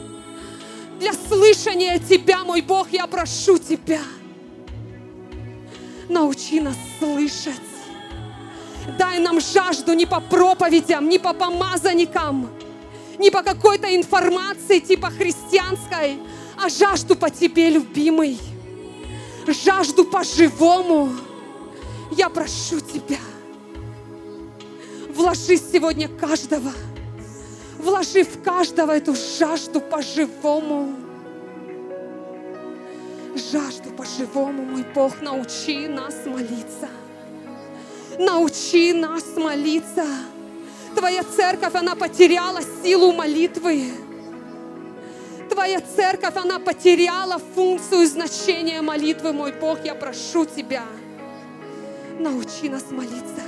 для 1.00 1.14
слышания 1.14 1.98
Тебя, 1.98 2.44
мой 2.44 2.60
Бог, 2.60 2.92
я 2.92 3.08
прошу 3.08 3.58
Тебя. 3.58 4.02
Научи 6.10 6.60
нас 6.60 6.76
слышать. 7.00 7.62
Дай 8.98 9.20
нам 9.20 9.42
жажду 9.42 9.94
не 9.94 10.06
по 10.06 10.22
проповедям, 10.22 11.10
не 11.10 11.20
по 11.20 11.34
помазанникам, 11.34 12.50
не 13.18 13.30
по 13.30 13.44
какой-то 13.44 13.94
информации 13.94 14.80
типа 14.80 15.10
христианской, 15.10 16.20
а 16.64 16.70
жажду 16.70 17.16
по 17.16 17.30
Тебе, 17.30 17.70
любимый. 17.70 18.40
Жажду 19.48 20.06
по-живому. 20.06 21.10
Я 22.12 22.30
прошу 22.30 22.80
Тебя, 22.80 23.20
вложи 25.10 25.58
сегодня 25.58 26.08
каждого, 26.08 26.72
вложи 27.78 28.24
в 28.24 28.42
каждого 28.42 28.92
эту 28.92 29.14
жажду 29.16 29.82
по-живому. 29.82 31.07
Жажду 33.38 33.92
по-живому, 33.92 34.64
мой 34.64 34.84
Бог, 34.96 35.22
научи 35.22 35.88
нас 35.88 36.26
молиться. 36.26 36.90
Научи 38.18 38.94
нас 38.94 39.24
молиться. 39.36 40.06
Твоя 40.96 41.24
церковь, 41.24 41.76
она 41.76 41.96
потеряла 41.96 42.62
силу 42.84 43.14
молитвы. 43.14 43.92
Твоя 45.52 45.82
церковь, 45.96 46.36
она 46.36 46.58
потеряла 46.58 47.40
функцию 47.54 48.02
и 48.02 48.06
значение 48.08 48.82
молитвы, 48.82 49.34
мой 49.34 49.52
Бог. 49.52 49.86
Я 49.86 49.94
прошу 49.94 50.46
Тебя, 50.46 50.84
Научи 52.20 52.68
нас 52.70 52.86
молиться. 52.90 53.44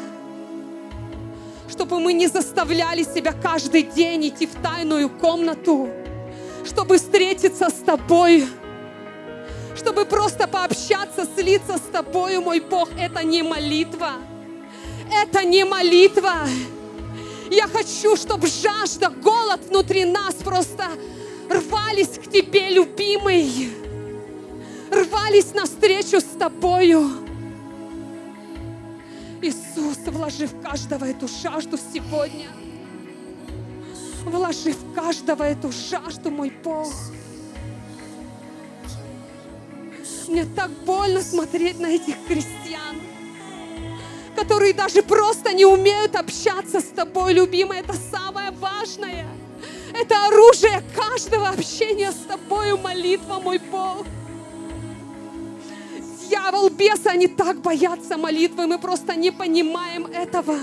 Чтобы 1.68 2.00
мы 2.00 2.14
не 2.14 2.28
заставляли 2.28 3.04
себя 3.04 3.34
каждый 3.34 3.84
день 3.84 4.28
идти 4.28 4.46
в 4.46 4.54
тайную 4.62 5.10
комнату, 5.10 5.90
чтобы 6.64 6.98
встретиться 6.98 7.70
с 7.70 7.84
Тобой, 7.84 8.48
чтобы 9.80 10.06
просто 10.06 10.48
пообщаться, 10.48 11.28
слиться 11.36 11.78
с 11.78 11.92
Тобою, 11.92 12.42
мой 12.42 12.60
Бог. 12.60 12.90
Это 13.00 13.24
не 13.24 13.42
молитва. 13.42 14.14
Это 15.12 15.44
не 15.44 15.64
молитва. 15.64 16.48
Я 17.50 17.68
хочу, 17.68 18.16
чтобы 18.16 18.48
жажда, 18.48 19.10
голод 19.10 19.62
внутри 19.70 20.06
нас 20.06 20.36
просто 20.36 20.86
рвались 21.50 22.20
к 22.20 22.30
Тебе, 22.30 22.70
любимый. 22.70 23.72
Рвались 24.92 25.54
навстречу 25.54 26.20
с 26.20 26.38
Тобою. 26.38 27.10
Иисус, 29.42 29.98
вложи 30.06 30.48
в 30.48 30.62
каждого 30.62 31.06
эту 31.06 31.28
жажду 31.28 31.78
сегодня. 31.94 32.50
Вложи 34.26 34.74
в 34.74 34.94
каждого 34.94 35.44
эту 35.44 35.72
жажду, 35.72 36.30
мой 36.30 36.52
Бог. 36.64 36.94
Мне 40.30 40.46
так 40.46 40.70
больно 40.86 41.24
смотреть 41.24 41.80
на 41.80 41.88
этих 41.88 42.14
крестьян, 42.28 43.02
которые 44.36 44.76
даже 44.76 45.02
просто 45.02 45.54
не 45.54 45.66
умеют 45.66 46.16
общаться 46.16 46.82
с 46.82 46.84
тобой, 46.84 47.34
любимый. 47.34 47.80
Это 47.80 47.96
самое 48.12 48.52
важное. 48.52 49.26
Это 50.00 50.28
оружие 50.28 50.84
каждого 50.96 51.50
общения 51.50 52.12
с 52.12 52.28
тобою, 52.28 52.78
молитва, 52.78 53.42
мой 53.44 53.58
Бог. 53.58 54.06
Дьявол, 56.28 56.70
бесы, 56.70 57.08
они 57.08 57.28
так 57.28 57.62
боятся 57.62 58.16
молитвы, 58.16 58.68
мы 58.68 58.78
просто 58.78 59.16
не 59.16 59.32
понимаем 59.32 60.06
этого. 60.06 60.60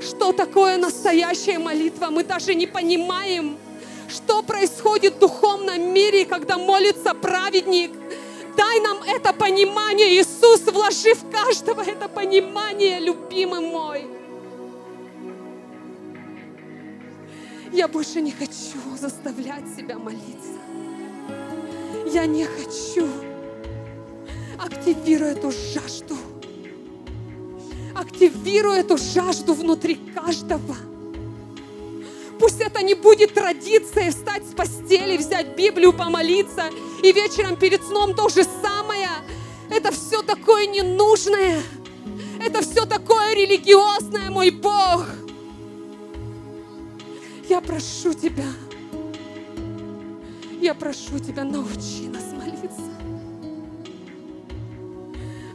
Что 0.00 0.32
такое 0.32 0.76
настоящая 0.76 1.58
молитва? 1.58 2.06
Мы 2.10 2.22
даже 2.22 2.54
не 2.54 2.68
понимаем, 2.68 3.58
что 4.08 4.44
происходит 4.44 5.16
в 5.16 5.18
духовном 5.18 5.92
мире, 5.92 6.24
когда 6.24 6.56
молится 6.56 7.14
праведник. 7.14 7.90
Дай 8.56 8.80
нам 8.80 8.98
это 9.02 9.32
понимание, 9.32 10.20
Иисус, 10.20 10.62
вложи 10.66 11.14
в 11.14 11.30
каждого 11.30 11.82
это 11.82 12.08
понимание, 12.08 13.00
любимый 13.00 13.60
мой. 13.60 14.06
Я 17.72 17.88
больше 17.88 18.20
не 18.20 18.32
хочу 18.32 18.78
заставлять 19.00 19.64
себя 19.74 19.98
молиться. 19.98 20.58
Я 22.06 22.26
не 22.26 22.44
хочу. 22.44 23.08
Активируй 24.58 25.30
эту 25.30 25.50
жажду. 25.50 26.16
Активируй 27.94 28.78
эту 28.78 28.98
жажду 28.98 29.54
внутри 29.54 29.94
каждого. 29.94 30.76
Пусть 32.42 32.60
это 32.60 32.82
не 32.82 32.94
будет 32.94 33.34
традицией 33.34 34.10
встать 34.10 34.42
с 34.44 34.52
постели, 34.52 35.16
взять 35.16 35.56
Библию, 35.56 35.92
помолиться, 35.92 36.70
и 37.00 37.12
вечером 37.12 37.54
перед 37.54 37.84
сном 37.84 38.14
то 38.16 38.28
же 38.28 38.42
самое. 38.42 39.08
Это 39.70 39.92
все 39.92 40.22
такое 40.22 40.66
ненужное. 40.66 41.62
Это 42.44 42.62
все 42.62 42.84
такое 42.84 43.32
религиозное, 43.36 44.28
мой 44.28 44.50
Бог. 44.50 45.06
Я 47.48 47.60
прошу 47.60 48.12
Тебя, 48.12 48.48
я 50.60 50.74
прошу 50.74 51.20
Тебя, 51.20 51.44
научи 51.44 52.08
нас 52.08 52.24
молиться. 52.32 52.90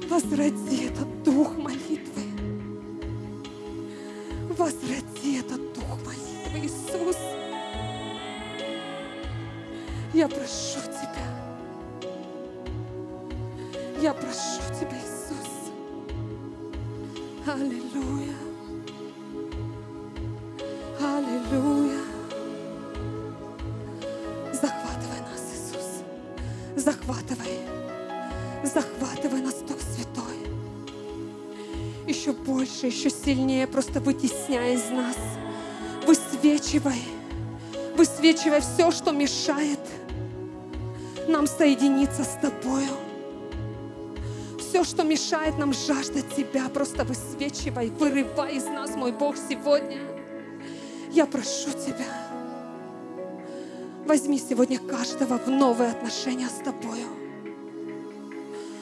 Возроди 0.09 0.85
этот 0.85 1.23
дух 1.23 1.57
молитвы. 1.57 2.23
Возроди 4.57 5.39
этот 5.39 5.76
Иисус. 6.57 7.17
Я 10.13 10.27
прошу 10.27 10.79
Тебя. 10.85 11.27
Я 14.01 14.13
прошу 14.13 14.61
Тебя, 14.79 14.97
Иисус. 14.97 15.71
Аллилуйя. 17.45 18.35
Аллилуйя. 20.99 22.01
Захватывай 24.53 25.21
нас, 25.21 25.43
Иисус. 25.53 26.03
Захватывай. 26.75 27.59
Захватывай 28.63 29.41
нас, 29.41 29.55
Дух 29.67 29.77
Святой. 29.79 30.37
Еще 32.07 32.31
больше, 32.31 32.87
еще 32.87 33.09
сильнее 33.09 33.67
просто 33.67 33.99
вытесняй 33.99 34.73
из 34.75 34.89
нас. 34.89 35.17
Высвечивай. 36.47 37.03
Высвечивай 37.97 38.61
все, 38.61 38.89
что 38.91 39.11
мешает 39.11 39.81
нам 41.27 41.45
соединиться 41.45 42.23
с 42.23 42.37
Тобою. 42.41 42.87
Все, 44.57 44.85
что 44.85 45.03
мешает 45.03 45.57
нам 45.57 45.73
жаждать 45.73 46.33
Тебя, 46.37 46.69
просто 46.69 47.03
высвечивай, 47.03 47.89
вырывай 47.89 48.55
из 48.55 48.63
нас, 48.63 48.95
мой 48.95 49.11
Бог, 49.11 49.35
сегодня. 49.35 49.97
Я 51.11 51.25
прошу 51.25 51.71
Тебя, 51.71 52.07
возьми 54.05 54.39
сегодня 54.39 54.79
каждого 54.79 55.37
в 55.39 55.49
новые 55.49 55.91
отношения 55.91 56.47
с 56.47 56.63
Тобою. 56.63 57.07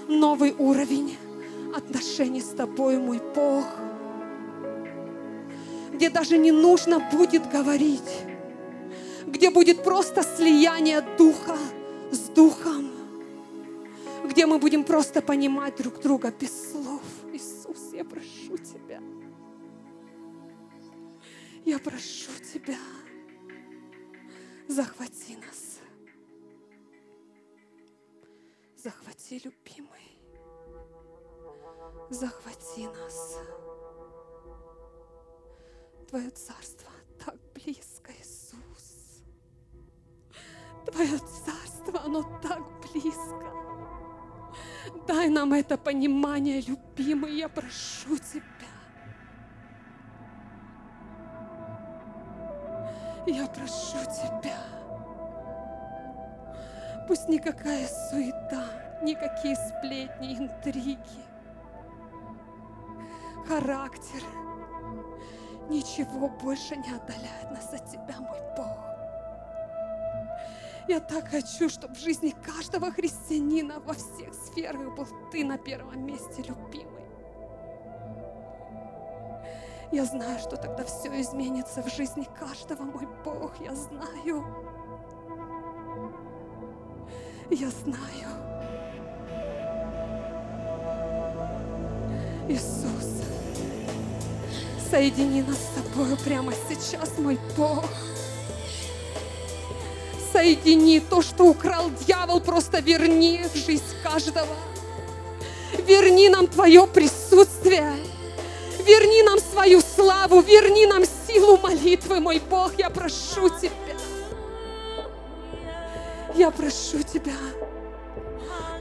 Новый 0.08 0.54
уровень 0.56 1.18
отношений 1.76 2.42
с 2.42 2.50
Тобой, 2.50 3.00
мой 3.00 3.20
Бог. 3.34 3.66
Где 5.96 6.10
даже 6.10 6.38
не 6.38 6.52
нужно 6.52 7.00
будет 7.00 7.50
говорить. 7.50 8.12
Где 9.26 9.50
будет 9.50 9.82
просто 9.82 10.24
слияние 10.24 11.02
Духа 11.18 11.58
с 12.12 12.20
Духом. 12.30 12.92
Где 14.26 14.46
мы 14.46 14.60
будем 14.60 14.84
просто 14.84 15.22
понимать 15.22 15.78
друг 15.78 16.02
друга 16.02 16.32
без 16.32 16.72
слов. 16.72 17.02
Иисус, 17.32 17.94
я 17.94 18.04
прошу 18.04 18.58
Тебя. 18.58 19.02
Я 21.64 21.80
прошу 21.80 22.32
Тебя, 22.54 22.78
захвати 24.68 25.38
нас. 25.38 25.80
Захвати, 28.78 29.42
любимый. 29.46 30.20
Захвати 32.10 32.88
нас. 32.88 33.40
Твое 36.10 36.30
царство 36.30 36.90
так 37.24 37.36
близко, 37.54 38.12
Иисус. 38.12 39.24
Твое 40.86 41.18
царство, 41.18 42.02
оно 42.06 42.24
так 42.42 42.62
близко. 42.82 43.46
Дай 45.08 45.30
нам 45.30 45.54
это 45.54 45.78
понимание, 45.78 46.62
любимый, 46.62 47.38
я 47.38 47.50
прошу 47.50 48.18
Тебя. 48.18 48.44
Я 53.28 53.48
прошу 53.48 53.98
Тебя. 54.06 54.58
Пусть 57.08 57.28
никакая 57.30 57.88
суета, 57.88 59.00
никакие 59.02 59.56
сплетни, 59.56 60.36
интриги, 60.38 60.98
характер, 63.48 64.24
ничего 65.70 66.30
больше 66.30 66.76
не 66.76 66.92
отдаляет 66.92 67.52
нас 67.52 67.74
от 67.74 67.90
Тебя, 67.90 68.20
мой 68.20 68.40
Бог. 68.56 68.96
Я 70.88 71.00
так 71.00 71.28
хочу, 71.30 71.68
чтобы 71.68 71.96
в 71.96 72.00
жизни 72.00 72.34
каждого 72.44 72.92
христианина 72.92 73.80
во 73.80 73.94
всех 73.94 74.34
сферах 74.34 74.96
был 74.96 75.08
Ты 75.32 75.44
на 75.44 75.58
первом 75.58 76.06
месте, 76.06 76.44
любимый. 76.44 77.06
Я 79.92 80.06
знаю, 80.06 80.40
что 80.40 80.58
тогда 80.58 80.84
все 80.84 81.10
изменится 81.22 81.82
в 81.82 81.88
жизни 81.88 82.28
каждого, 82.38 82.84
мой 82.84 83.08
Бог, 83.24 83.54
я 83.62 83.74
знаю. 83.74 84.46
Я 87.50 87.70
знаю. 87.70 88.56
Иисус, 92.48 93.24
соедини 94.96 95.42
нас 95.42 95.58
с 95.58 95.82
тобою 95.82 96.16
прямо 96.24 96.54
сейчас, 96.70 97.18
мой 97.18 97.38
Бог. 97.58 97.84
Соедини 100.32 101.02
то, 101.02 101.22
что 101.22 101.44
украл 101.44 101.92
дьявол, 102.08 102.40
просто 102.40 102.80
верни 102.80 103.44
в 103.54 103.58
жизнь 103.58 103.84
каждого. 104.02 104.56
Верни 105.86 106.30
нам 106.30 106.48
Твое 106.48 106.88
присутствие. 106.88 107.92
Верни 108.86 109.22
нам 109.24 109.40
свою 109.40 109.82
славу, 109.82 110.40
верни 110.40 110.86
нам 110.86 111.04
силу 111.28 111.58
молитвы, 111.58 112.22
мой 112.22 112.40
Бог, 112.50 112.72
я 112.78 112.90
прошу 112.90 113.50
Тебя. 113.50 113.98
Я 116.36 116.52
прошу 116.52 117.04
Тебя. 117.04 117.34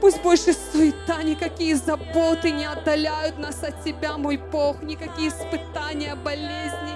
Пусть 0.05 0.21
больше 0.21 0.53
суета, 0.53 1.23
никакие 1.23 1.75
заботы 1.75 2.51
не 2.51 2.65
отдаляют 2.65 3.39
нас 3.39 3.63
от 3.63 3.83
Тебя, 3.83 4.19
мой 4.19 4.37
Бог, 4.37 4.83
никакие 4.83 5.29
испытания, 5.29 6.13
болезни. 6.13 6.93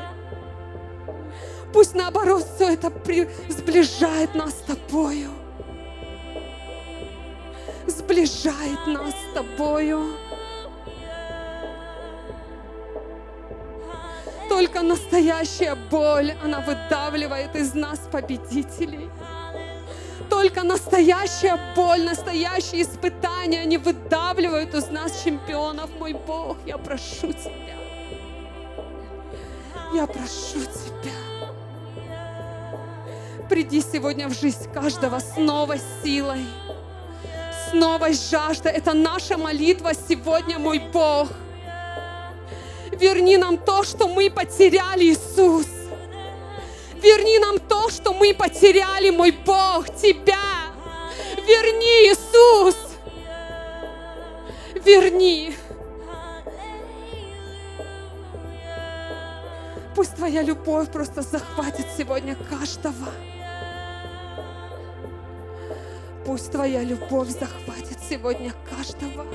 Пусть 1.73 1.95
наоборот 1.95 2.45
все 2.53 2.73
это 2.73 2.91
при... 2.91 3.27
сближает 3.49 4.35
нас 4.35 4.51
с 4.51 4.61
Тобою. 4.61 5.31
Сближает 7.87 8.85
нас 8.85 9.09
с 9.09 9.33
Тобою. 9.33 10.03
Только 14.49 14.83
настоящая 14.83 15.73
боль, 15.73 16.33
она 16.43 16.59
выдавливает 16.59 17.55
из 17.55 17.73
нас 17.73 17.97
победителей. 18.11 19.09
Только 20.29 20.63
настоящая 20.63 21.59
боль, 21.75 22.03
настоящие 22.03 22.83
испытания, 22.83 23.61
они 23.61 23.77
выдавливают 23.77 24.73
из 24.73 24.89
нас 24.89 25.23
чемпионов, 25.23 25.89
мой 25.99 26.13
Бог. 26.13 26.57
Я 26.65 26.77
прошу 26.77 27.33
Тебя. 27.33 27.77
Я 29.93 30.05
прошу 30.05 30.59
Тебя. 30.61 31.11
Приди 33.49 33.81
сегодня 33.81 34.27
в 34.27 34.33
жизнь 34.33 34.71
каждого 34.71 35.19
с 35.19 35.35
новой 35.35 35.81
силой, 36.03 36.45
с 37.67 37.73
новой 37.73 38.13
жаждой. 38.13 38.71
Это 38.73 38.93
наша 38.93 39.37
молитва 39.37 39.91
сегодня, 39.93 40.59
мой 40.59 40.79
Бог. 40.79 41.29
Верни 42.91 43.37
нам 43.37 43.57
то, 43.57 43.83
что 43.83 44.07
мы 44.07 44.29
потеряли, 44.29 45.05
Иисус. 45.05 45.78
Верни 47.01 47.39
нам 47.39 47.59
то, 47.59 47.89
что 47.89 48.13
мы 48.13 48.33
потеряли, 48.33 49.09
мой 49.09 49.31
Бог, 49.31 49.85
Тебя. 49.95 50.73
Верни, 51.47 52.11
Иисус. 52.11 52.75
Верни. 54.83 55.55
Пусть 59.95 60.15
Твоя 60.15 60.41
любовь 60.41 60.91
просто 60.91 61.21
захватит 61.21 61.85
сегодня 61.97 62.35
каждого. 62.35 63.13
Пусть 66.25 66.51
Твоя 66.51 66.83
любовь 66.83 67.29
захватит 67.29 67.97
сегодня 68.09 68.53
каждого. 68.69 69.25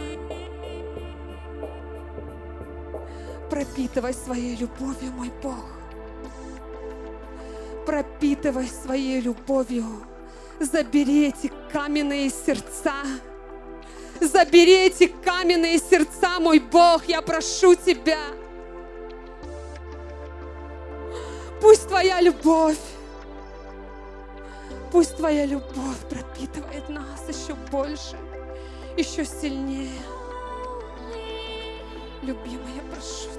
Пропитывай 3.48 4.12
своей 4.12 4.56
любовью, 4.56 5.12
мой 5.12 5.30
Бог 5.42 5.73
пропитывай 7.84 8.68
своей 8.68 9.20
любовью. 9.20 10.06
Забери 10.60 11.28
эти 11.28 11.52
каменные 11.72 12.30
сердца. 12.30 12.94
Забери 14.20 14.86
эти 14.86 15.06
каменные 15.06 15.78
сердца, 15.78 16.38
мой 16.40 16.60
Бог, 16.60 17.06
я 17.06 17.20
прошу 17.20 17.74
Тебя. 17.74 18.20
Пусть 21.60 21.88
Твоя 21.88 22.20
любовь, 22.20 22.78
пусть 24.92 25.16
Твоя 25.16 25.46
любовь 25.46 25.98
пропитывает 26.08 26.88
нас 26.88 27.22
еще 27.28 27.54
больше, 27.72 28.16
еще 28.96 29.24
сильнее. 29.24 29.90
Любимый, 32.22 32.72
я 32.76 32.82
прошу 32.92 33.33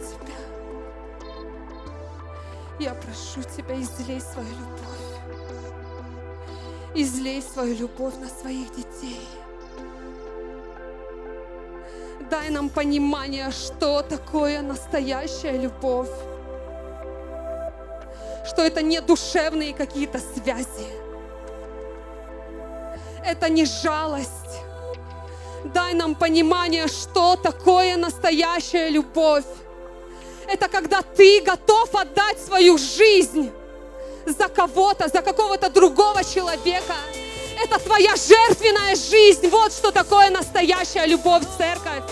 я 2.79 2.93
прошу 2.93 3.41
Тебя, 3.55 3.75
излей 3.81 4.21
свою 4.21 4.49
любовь. 4.49 5.05
Излей 6.93 7.41
свою 7.41 7.75
любовь 7.75 8.15
на 8.19 8.27
своих 8.27 8.69
детей. 8.75 9.27
Дай 12.29 12.49
нам 12.49 12.69
понимание, 12.69 13.51
что 13.51 14.01
такое 14.01 14.61
настоящая 14.61 15.57
любовь. 15.57 16.09
Что 18.45 18.63
это 18.63 18.81
не 18.81 19.01
душевные 19.01 19.73
какие-то 19.73 20.19
связи. 20.19 20.87
Это 23.25 23.49
не 23.49 23.65
жалость. 23.65 24.29
Дай 25.73 25.93
нам 25.93 26.15
понимание, 26.15 26.87
что 26.87 27.35
такое 27.35 27.97
настоящая 27.97 28.89
любовь 28.89 29.45
это 30.47 30.67
когда 30.67 31.01
ты 31.01 31.41
готов 31.41 31.93
отдать 31.95 32.39
свою 32.39 32.77
жизнь 32.77 33.51
за 34.25 34.47
кого-то, 34.47 35.07
за 35.07 35.21
какого-то 35.21 35.69
другого 35.69 36.23
человека. 36.23 36.95
Это 37.63 37.79
твоя 37.79 38.15
жертвенная 38.15 38.95
жизнь. 38.95 39.47
Вот 39.49 39.71
что 39.71 39.91
такое 39.91 40.29
настоящая 40.29 41.05
любовь, 41.05 41.43
церковь. 41.57 42.03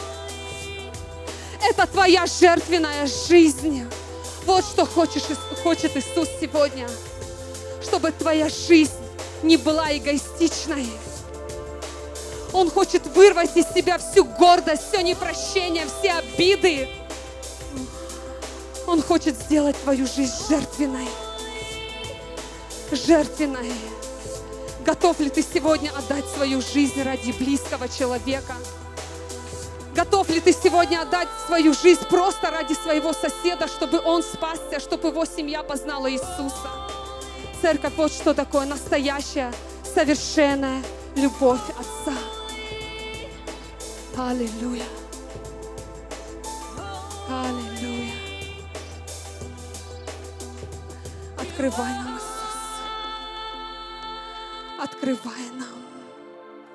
Это 1.69 1.87
твоя 1.87 2.25
жертвенная 2.25 3.07
жизнь. 3.07 3.87
Вот 4.45 4.65
что 4.65 4.85
хочешь, 4.85 5.23
хочет 5.63 5.95
Иисус 5.95 6.27
сегодня. 6.39 6.87
Чтобы 7.81 8.11
твоя 8.11 8.49
жизнь 8.49 8.91
не 9.41 9.57
была 9.57 9.95
эгоистичной. 9.95 10.87
Он 12.53 12.69
хочет 12.69 13.05
вырвать 13.07 13.55
из 13.57 13.65
себя 13.73 13.97
всю 13.97 14.25
гордость, 14.25 14.83
все 14.89 15.01
непрощение, 15.01 15.87
все 15.99 16.11
обиды. 16.13 16.87
Он 18.87 19.01
хочет 19.01 19.35
сделать 19.35 19.75
твою 19.83 20.05
жизнь 20.05 20.33
жертвенной. 20.49 21.07
Жертвенной. 22.91 23.71
Готов 24.85 25.19
ли 25.19 25.29
ты 25.29 25.41
сегодня 25.41 25.89
отдать 25.97 26.25
свою 26.25 26.61
жизнь 26.61 27.01
ради 27.01 27.31
близкого 27.31 27.87
человека? 27.87 28.55
Готов 29.95 30.29
ли 30.29 30.39
ты 30.39 30.51
сегодня 30.51 31.01
отдать 31.01 31.29
свою 31.45 31.73
жизнь 31.73 32.03
просто 32.09 32.51
ради 32.51 32.73
своего 32.73 33.13
соседа, 33.13 33.67
чтобы 33.67 33.99
он 33.99 34.23
спасся, 34.23 34.79
чтобы 34.79 35.09
его 35.09 35.23
семья 35.25 35.63
познала 35.63 36.11
Иисуса? 36.11 36.69
Церковь, 37.61 37.93
вот 37.95 38.11
что 38.11 38.33
такое 38.33 38.65
настоящая, 38.65 39.53
совершенная 39.93 40.83
любовь 41.15 41.61
Отца. 41.79 42.17
Аллилуйя. 44.17 44.83
Аллилуйя. 47.29 47.92
Открывай 51.53 51.93
нам, 51.93 52.15
Иисус. 52.15 52.57
Открывай 54.79 55.49
нам, 55.51 55.83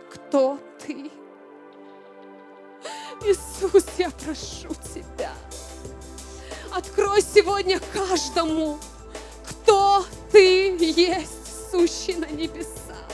кто 0.09 0.57
Ты. 0.79 1.11
Иисус, 3.23 3.85
я 3.99 4.09
прошу 4.11 4.73
Тебя. 4.95 5.33
Открой 6.71 7.23
сегодня 7.23 7.81
каждому, 7.93 8.79
кто 9.49 10.05
Ты 10.31 10.77
есть, 10.79 11.73
сущий 11.73 12.15
на 12.15 12.27
небесах. 12.27 13.11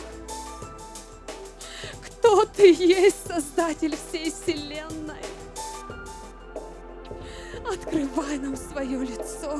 Кто 2.06 2.44
Ты 2.44 2.74
есть, 2.74 3.26
Создатель 3.26 3.96
всей 3.96 4.30
Вселенной. 4.30 5.24
Открывай 7.66 8.36
нам 8.36 8.54
свое 8.54 8.98
лицо. 8.98 9.58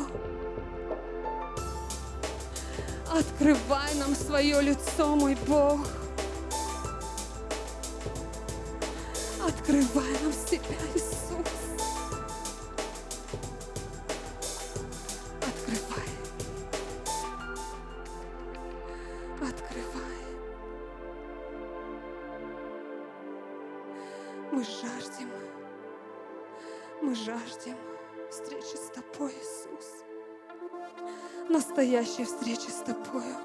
Открывай 3.16 3.94
нам 3.94 4.12
свое 4.16 4.60
лицо, 4.60 5.14
мой 5.14 5.36
Бог. 5.46 5.86
Открывай 9.40 10.12
нам 10.20 10.32
себя, 10.32 10.76
Иисус. 10.96 11.53
Настоящей 31.48 32.24
встречи 32.24 32.68
с 32.68 32.82
Тобою. 32.84 33.36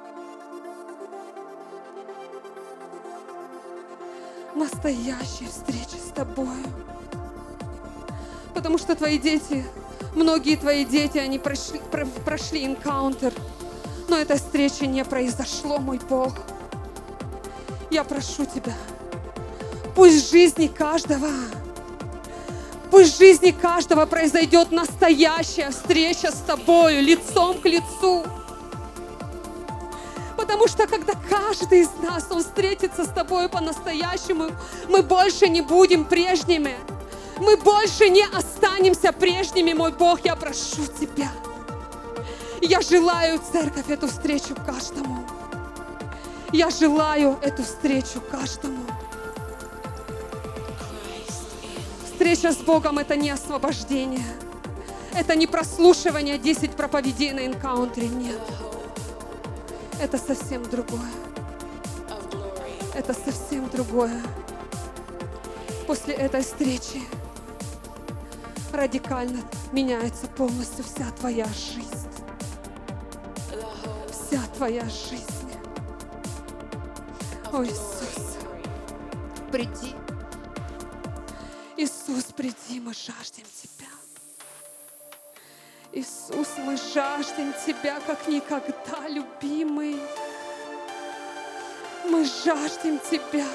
Настоящей 4.56 5.46
встречи 5.46 6.00
с 6.00 6.12
Тобою. 6.12 6.66
Потому 8.54 8.78
что 8.78 8.96
Твои 8.96 9.18
дети, 9.18 9.66
многие 10.16 10.56
Твои 10.56 10.86
дети, 10.86 11.18
они 11.18 11.40
прошли, 11.40 12.66
энкаунтер, 12.66 13.34
но 14.08 14.18
эта 14.18 14.36
встреча 14.36 14.86
не 14.86 15.06
произошло, 15.06 15.78
мой 15.78 16.00
Бог. 16.10 16.34
Я 17.92 18.04
прошу 18.04 18.46
Тебя, 18.46 18.76
пусть 19.96 20.26
в 20.26 20.32
жизни 20.32 20.68
каждого 20.68 21.30
Пусть 22.92 23.16
в 23.16 23.18
жизни 23.20 23.52
каждого 23.52 24.06
произойдет 24.06 24.72
настоящая 24.72 25.70
встреча 25.70 26.32
с 26.32 26.42
тобою, 26.46 27.02
лицом 27.04 27.60
к 27.60 27.66
лицу. 27.66 28.24
Потому 30.36 30.68
что 30.68 30.88
когда 30.88 31.14
каждый 31.30 31.82
из 31.82 31.90
нас, 32.02 32.26
он 32.32 32.42
встретится 32.42 33.06
с 33.06 33.10
тобой 33.10 33.48
по-настоящему, 33.50 34.48
мы 34.88 35.04
больше 35.04 35.48
не 35.48 35.62
будем 35.62 36.06
прежними. 36.06 36.76
Мы 37.38 37.56
больше 37.56 38.10
не 38.10 38.26
останемся 38.26 39.14
прежними, 39.14 39.74
мой 39.74 39.92
Бог, 39.92 40.26
я 40.26 40.36
прошу 40.36 40.86
Тебя. 41.00 41.32
Я 42.62 42.82
желаю, 42.82 43.40
церковь, 43.52 43.90
эту 43.90 44.08
встречу 44.08 44.56
каждому. 44.66 45.24
Я 46.52 46.70
желаю 46.70 47.38
эту 47.42 47.64
встречу 47.64 48.22
каждому. 48.30 48.84
Встреча 52.30 52.54
с 52.54 52.58
Богом– 52.58 53.00
это 53.00 53.16
не 53.16 53.32
освобождение. 53.32 54.24
Это 55.16 55.36
не 55.36 55.48
прослушивание 55.48 56.38
10 56.38 56.74
проповедей 56.76 57.32
на 57.32 57.48
энкаунтере. 57.48 58.08
Нет. 58.08 58.40
Это 60.00 60.20
совсем 60.20 60.62
другое. 60.70 61.10
Это 62.94 63.16
совсем 63.16 63.68
другое. 63.70 64.22
После 65.88 66.14
этой 66.14 66.44
встречи 66.44 67.02
радикально 68.72 69.40
меняется 69.72 70.28
полностью 70.28 70.86
вся 70.86 71.10
твоя 71.20 71.46
жизнь. 71.46 72.10
Вся 74.12 74.40
твоя 74.56 74.84
жизнь. 74.84 75.26
О, 77.52 77.64
Иисус, 77.64 78.38
приди. 79.52 79.96
Иисус, 81.82 82.26
приди, 82.36 82.82
мы 82.82 82.94
жаждем 82.94 83.46
Тебя. 83.62 83.88
Иисус, 85.94 86.50
мы 86.58 86.76
жаждем 86.76 87.54
Тебя, 87.66 88.02
как 88.02 88.28
никогда, 88.28 89.08
любимый. 89.08 89.98
Мы 92.04 92.26
жаждем 92.44 93.00
Тебя. 93.10 93.48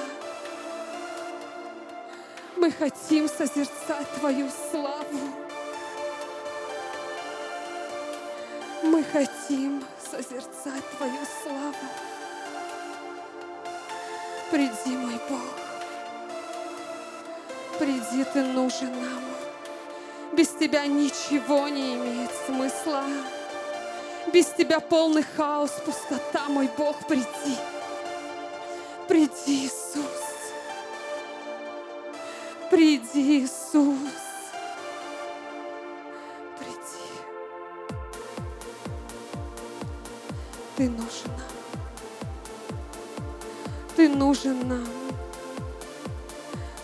Мы 2.57 2.73
хотим 2.73 3.29
созерцать 3.29 4.11
Твою 4.19 4.49
славу. 4.71 5.21
Мы 8.85 9.05
хотим 9.05 9.85
созерцать 10.11 10.91
Твою 10.97 11.21
славу. 11.43 11.75
Приди, 14.51 14.97
мой 14.97 15.21
Бог. 15.29 15.64
Приди, 17.79 18.25
Ты 18.33 18.43
нужен 18.43 18.93
нам. 18.93 19.25
Без 20.37 20.49
Тебя 20.49 20.87
ничего 20.87 21.69
не 21.69 21.95
имеет 21.95 22.31
смысла. 22.47 23.05
Без 24.33 24.47
Тебя 24.47 24.81
полный 24.81 25.25
хаос, 25.25 25.73
пустота, 25.85 26.49
мой 26.49 26.71
Бог, 26.77 27.07
приди. 27.09 27.57
Приди, 29.09 29.67
Иисус. 29.67 30.05
Приди, 32.71 33.41
Иисус. 33.41 33.99
Приди. 36.59 37.05
Ты 40.77 40.89
нужен 40.89 41.31
нам. 41.37 41.55
Ты 43.97 44.09
нужен 44.09 44.69
нам. 44.69 45.04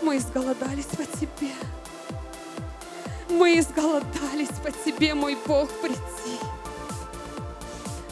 Мы 0.03 0.17
изголодались 0.17 0.87
по 0.87 1.05
Тебе. 1.05 1.53
Мы 3.29 3.59
изголодались 3.59 4.49
по 4.63 4.71
Тебе, 4.71 5.15
мой 5.15 5.37
Бог, 5.47 5.69
приди. 5.81 6.39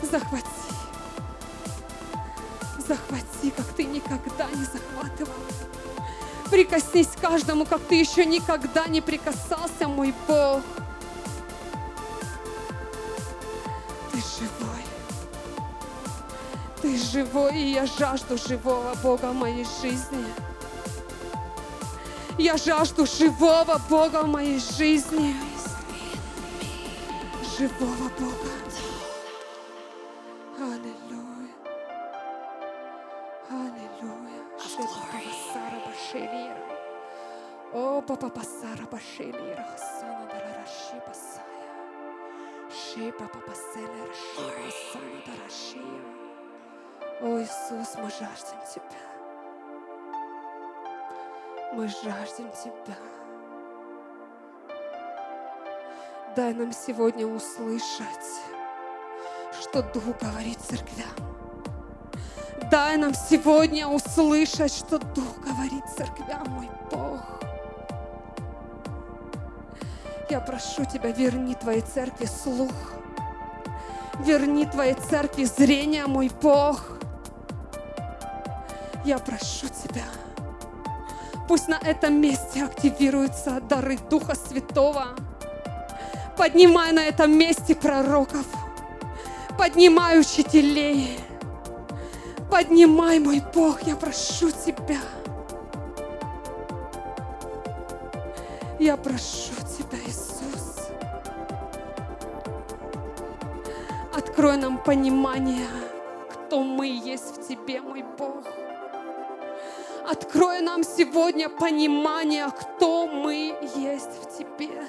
Захвати. 0.03 0.46
Захвати, 2.87 3.51
как 3.57 3.66
Ты 3.74 3.85
никогда 3.85 4.46
не 4.51 4.64
захватывал. 4.64 5.35
Прикоснись 6.51 7.09
каждому, 7.20 7.66
как 7.66 7.83
ты 7.83 7.96
еще 7.96 8.24
никогда 8.24 8.87
не 8.87 9.03
прикасался, 9.03 9.87
мой 9.87 10.14
Бог. 10.27 10.62
Ты 14.11 14.18
живой. 14.18 14.83
Ты 16.81 16.96
живой, 16.96 17.61
и 17.61 17.72
я 17.72 17.85
жажду 17.87 18.38
живого 18.38 18.94
Бога 19.03 19.33
в 19.33 19.35
моей 19.35 19.66
жизни. 19.83 20.24
Я 22.38 22.57
жажду 22.57 23.05
живого 23.05 23.81
Бога 23.90 24.22
в 24.22 24.29
моей 24.29 24.61
жизни. 24.61 25.35
Живого 27.59 28.09
Бога. 28.16 28.53
Аллилуйя. 30.57 31.53
Аллилуйя. 33.51 34.44
Шепапасара 34.57 35.81
башелира. 35.85 36.64
О, 37.72 38.01
папапасара 38.03 38.87
башелира. 38.88 39.66
Хасана 39.72 40.27
дарараши 40.27 41.03
пасая. 41.05 41.44
Шипа 42.70 43.24
папаселера 43.24 44.14
шипа 44.14 44.70
сана 44.92 45.20
дарашия. 45.27 46.03
О, 47.20 47.40
Иисус, 47.42 47.96
мы 47.96 48.09
жаждем 48.11 48.61
Тебя. 48.72 49.17
Мы 51.72 51.87
жаждем 51.87 52.50
Тебя. 52.64 52.96
Дай 56.35 56.54
нам 56.54 56.72
сегодня 56.72 57.26
услышать, 57.26 58.07
что 59.61 59.83
Дух 59.83 60.04
говорит 60.18 60.59
церквям. 60.61 61.09
Дай 62.70 62.96
нам 62.96 63.12
сегодня 63.12 63.87
услышать, 63.87 64.72
что 64.72 64.98
Дух 64.98 65.38
говорит 65.40 65.85
церквям, 65.94 66.46
мой 66.48 66.68
Бог. 66.90 67.20
Я 70.31 70.40
прошу 70.40 70.85
Тебя, 70.87 71.11
верни 71.11 71.54
Твоей 71.54 71.83
церкви 71.83 72.24
слух. 72.24 72.72
Верни 74.20 74.64
Твоей 74.64 74.94
церкви 74.94 75.44
зрение, 75.44 76.07
мой 76.07 76.31
Бог. 76.40 76.98
Я 79.04 79.18
прошу 79.18 79.68
Тебя, 79.68 80.04
пусть 81.48 81.66
на 81.66 81.78
этом 81.82 82.20
месте 82.20 82.62
активируются 82.62 83.61
дары 83.62 83.98
Духа 84.11 84.34
Святого. 84.34 85.06
Поднимай 86.37 86.92
на 86.92 87.06
этом 87.06 87.37
месте 87.37 87.74
пророков. 87.74 88.46
Поднимай 89.58 90.20
учителей. 90.20 91.18
Поднимай, 92.50 93.18
мой 93.18 93.42
Бог, 93.54 93.82
я 93.82 93.96
прошу 93.96 94.50
Тебя. 94.50 94.98
Я 98.78 98.96
прошу 98.96 99.54
Тебя, 99.76 99.98
Иисус. 100.06 100.88
Открой 104.14 104.56
нам 104.58 104.78
понимание, 104.78 105.66
кто 106.30 106.62
мы 106.62 106.87
есть 106.87 107.38
в 107.38 107.48
Тебе, 107.48 107.80
мой 107.80 108.04
Бог. 108.18 108.44
Открой 110.11 110.62
нам 110.62 110.85
сегодня 110.85 111.51
понимание, 111.51 112.51
кто 112.51 113.07
мы 113.07 113.55
есть 113.77 114.09
в 114.09 114.38
Тебе. 114.38 114.83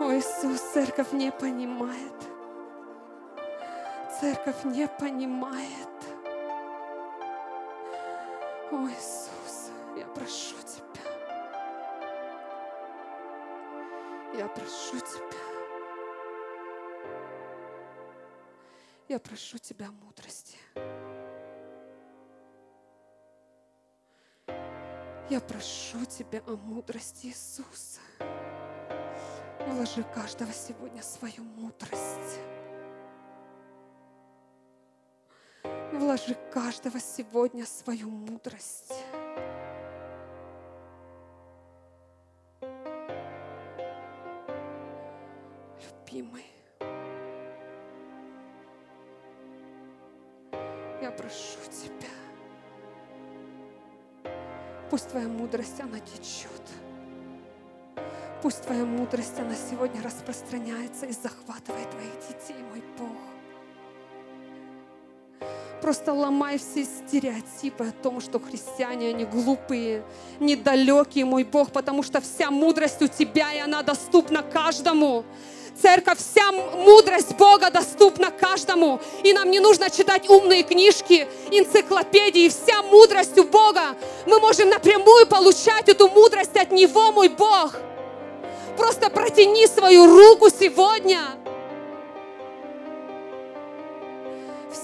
О, 0.00 0.12
Иисус, 0.12 0.60
церковь 0.60 1.12
не 1.12 1.32
понимает. 1.32 2.12
Церковь 4.20 4.64
не 4.64 4.86
понимает. 4.86 5.88
О, 8.70 8.86
Иисус, 8.86 9.70
я 9.96 10.04
прошу 10.08 10.56
Тебя. 10.66 11.10
Я 14.36 14.46
прошу 14.46 14.98
Тебя. 14.98 15.43
Я 19.14 19.20
прошу 19.20 19.58
Тебя 19.58 19.92
мудрости. 19.92 20.58
Я 25.30 25.40
прошу 25.40 26.04
Тебя 26.04 26.42
о 26.48 26.56
мудрости 26.56 27.26
Иисуса. 27.28 28.00
Вложи 29.68 30.02
каждого 30.02 30.52
сегодня 30.52 31.00
свою 31.00 31.44
мудрость. 31.44 32.40
Вложи 35.92 36.34
каждого 36.52 36.98
сегодня 36.98 37.66
свою 37.66 38.10
мудрость. 38.10 39.03
Твоя 55.14 55.28
мудрость, 55.28 55.80
она 55.80 56.00
течет 56.00 56.60
Пусть 58.42 58.62
Твоя 58.64 58.84
мудрость, 58.84 59.38
она 59.38 59.54
сегодня 59.54 60.02
распространяется 60.02 61.06
и 61.06 61.12
захватывает 61.12 61.88
Твоих 61.88 62.14
детей, 62.28 62.60
мой 62.72 62.82
Бог. 62.98 63.33
Просто 65.84 66.14
ломай 66.14 66.56
все 66.56 66.82
стереотипы 66.82 67.84
о 67.84 67.92
том, 68.02 68.22
что 68.22 68.40
христиане, 68.40 69.10
они 69.10 69.26
глупые, 69.26 70.02
недалекие, 70.40 71.26
мой 71.26 71.44
Бог, 71.44 71.72
потому 71.72 72.02
что 72.02 72.22
вся 72.22 72.50
мудрость 72.50 73.02
у 73.02 73.06
Тебя, 73.06 73.52
и 73.52 73.58
она 73.58 73.82
доступна 73.82 74.42
каждому. 74.42 75.26
Церковь, 75.78 76.16
вся 76.16 76.52
мудрость 76.52 77.36
Бога 77.36 77.70
доступна 77.70 78.30
каждому. 78.30 78.98
И 79.24 79.34
нам 79.34 79.50
не 79.50 79.60
нужно 79.60 79.90
читать 79.90 80.26
умные 80.30 80.62
книжки, 80.62 81.28
энциклопедии. 81.50 82.48
Вся 82.48 82.82
мудрость 82.84 83.36
у 83.36 83.44
Бога. 83.44 83.94
Мы 84.24 84.40
можем 84.40 84.70
напрямую 84.70 85.26
получать 85.26 85.90
эту 85.90 86.08
мудрость 86.08 86.56
от 86.56 86.72
Него, 86.72 87.12
мой 87.12 87.28
Бог. 87.28 87.76
Просто 88.78 89.10
протяни 89.10 89.66
свою 89.66 90.06
руку 90.06 90.48
сегодня. 90.48 91.43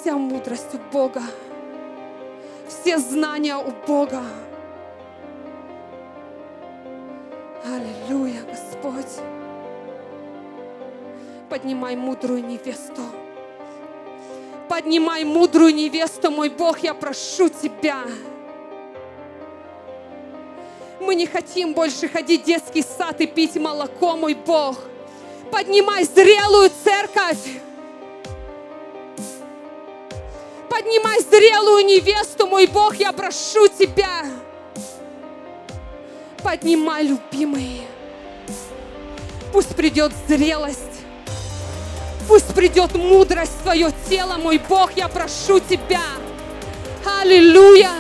Вся 0.01 0.17
мудрость 0.17 0.75
у 0.75 0.79
Бога. 0.93 1.23
Все 2.67 2.97
знания 2.97 3.57
у 3.57 3.71
Бога. 3.87 4.23
Аллилуйя, 7.67 8.41
Господь. 8.49 9.23
Поднимай 11.51 11.97
мудрую 11.97 12.47
невесту. 12.47 13.03
Поднимай 14.71 15.25
мудрую 15.25 15.75
невесту, 15.75 16.31
мой 16.31 16.49
Бог, 16.49 16.79
я 16.79 16.95
прошу 16.95 17.51
Тебя. 17.51 18.05
Мы 20.99 21.15
не 21.15 21.27
хотим 21.27 21.75
больше 21.75 22.09
ходить 22.09 22.43
в 22.43 22.47
детский 22.47 22.83
сад 22.83 23.21
и 23.21 23.27
пить 23.27 23.57
молоко, 23.57 24.17
мой 24.17 24.33
Бог. 24.33 24.79
Поднимай 25.51 26.05
зрелую 26.05 26.71
церковь. 26.85 27.61
Поднимай 30.81 31.21
зрелую 31.21 31.85
невесту, 31.85 32.47
мой 32.47 32.67
Бог, 32.67 32.95
я 32.97 33.13
прошу 33.13 33.69
Тебя. 33.69 34.25
Поднимай, 36.43 37.03
любимые. 37.03 37.83
Пусть 39.53 39.77
придет 39.77 40.11
зрелость. 40.27 40.79
Пусть 42.27 42.55
придет 42.55 42.95
мудрость 42.95 43.53
в 43.61 43.63
твое 43.65 43.93
тело, 44.09 44.39
мой 44.39 44.57
Бог, 44.57 44.93
я 44.97 45.09
прошу 45.09 45.61
Тебя. 45.61 46.01
Аллилуйя. 47.21 47.91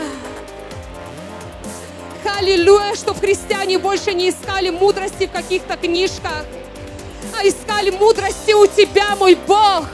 Аллилуйя, 2.38 2.94
чтобы 2.94 3.20
христиане 3.20 3.78
больше 3.78 4.14
не 4.14 4.30
искали 4.30 4.70
мудрости 4.70 5.26
в 5.26 5.32
каких-то 5.32 5.76
книжках, 5.76 6.46
а 7.38 7.46
искали 7.46 7.90
мудрости 7.90 8.54
у 8.54 8.66
Тебя, 8.66 9.16
мой 9.16 9.34
Бог. 9.34 9.84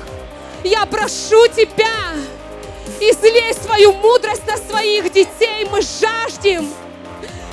Я 0.62 0.86
прошу 0.86 1.48
Тебя, 1.48 2.14
излей 2.98 3.54
свою 3.54 3.92
мудрость 3.94 4.46
на 4.46 4.56
своих 4.56 5.12
детей, 5.12 5.66
мы 5.70 5.80
жаждем. 5.82 6.68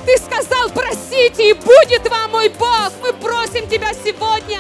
Ты 0.06 0.18
сказал, 0.18 0.70
просите, 0.70 1.52
и 1.52 1.54
будет 1.54 2.10
вам, 2.10 2.32
мой 2.32 2.50
Бог. 2.50 2.92
Мы 3.02 3.14
просим 3.14 3.68
Тебя 3.68 3.92
сегодня 3.94 4.60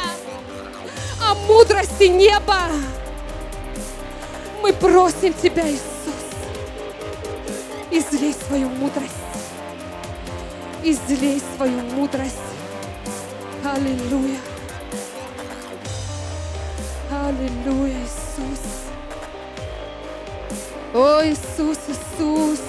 о 1.22 1.36
мудрости 1.36 2.04
неба. 2.04 2.69
Мы 4.62 4.72
просим 4.74 5.34
Тебя, 5.34 5.69
Иисус, 5.69 5.84
излей 7.91 8.34
свою 8.48 8.69
мудрость. 8.69 9.12
Излей 10.84 11.41
свою 11.56 11.80
мудрость. 11.82 12.36
Аллилуйя. 13.63 14.38
Аллилуйя, 17.12 17.96
Иисус. 18.04 18.73
О, 20.94 21.24
Иисус, 21.24 21.80
Иисус, 21.88 22.62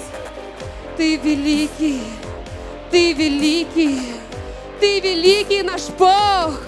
Ты 0.96 1.16
великий, 1.16 2.00
Ты 2.90 3.12
великий, 3.12 4.00
Ты 4.80 4.98
великий 5.00 5.62
наш 5.62 5.90
Бог. 5.90 6.58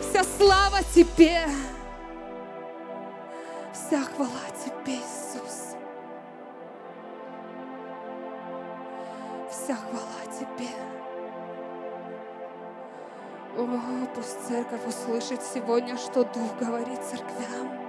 Вся 0.00 0.24
слава 0.24 0.78
Тебе. 0.92 1.46
Вся 3.72 4.02
хвала 4.02 4.42
Тебе, 4.64 4.94
Иисус. 4.96 5.76
Вся 9.48 9.76
хвала 9.76 10.36
Тебе. 10.36 10.70
О, 13.56 14.06
пусть 14.16 14.48
церковь 14.48 14.84
услышит 14.84 15.40
сегодня, 15.54 15.96
что 15.96 16.24
Дух 16.24 16.58
говорит 16.60 16.98
церквям. 17.08 17.85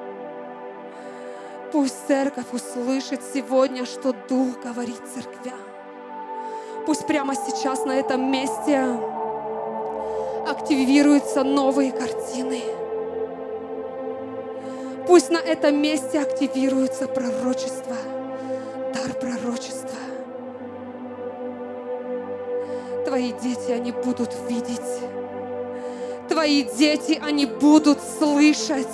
Пусть 1.71 2.07
церковь 2.07 2.53
услышит 2.53 3.21
сегодня, 3.33 3.85
что 3.85 4.13
Дух 4.29 4.59
говорит 4.63 5.01
церквям. 5.13 5.59
Пусть 6.85 7.05
прямо 7.05 7.35
сейчас 7.35 7.83
на 7.83 7.91
этом 7.91 8.31
месте 8.31 8.97
активируются 10.49 11.43
новые 11.43 11.91
картины. 11.91 12.61
Пусть 15.07 15.29
на 15.29 15.39
этом 15.39 15.75
месте 15.81 16.21
активируется 16.21 17.07
пророчество, 17.07 17.95
дар 18.93 19.13
пророчества. 19.19 19.97
Твои 23.05 23.33
дети, 23.33 23.71
они 23.71 23.91
будут 23.91 24.31
видеть. 24.47 25.01
Твои 26.29 26.63
дети, 26.63 27.19
они 27.21 27.45
будут 27.45 27.99
слышать 28.01 28.87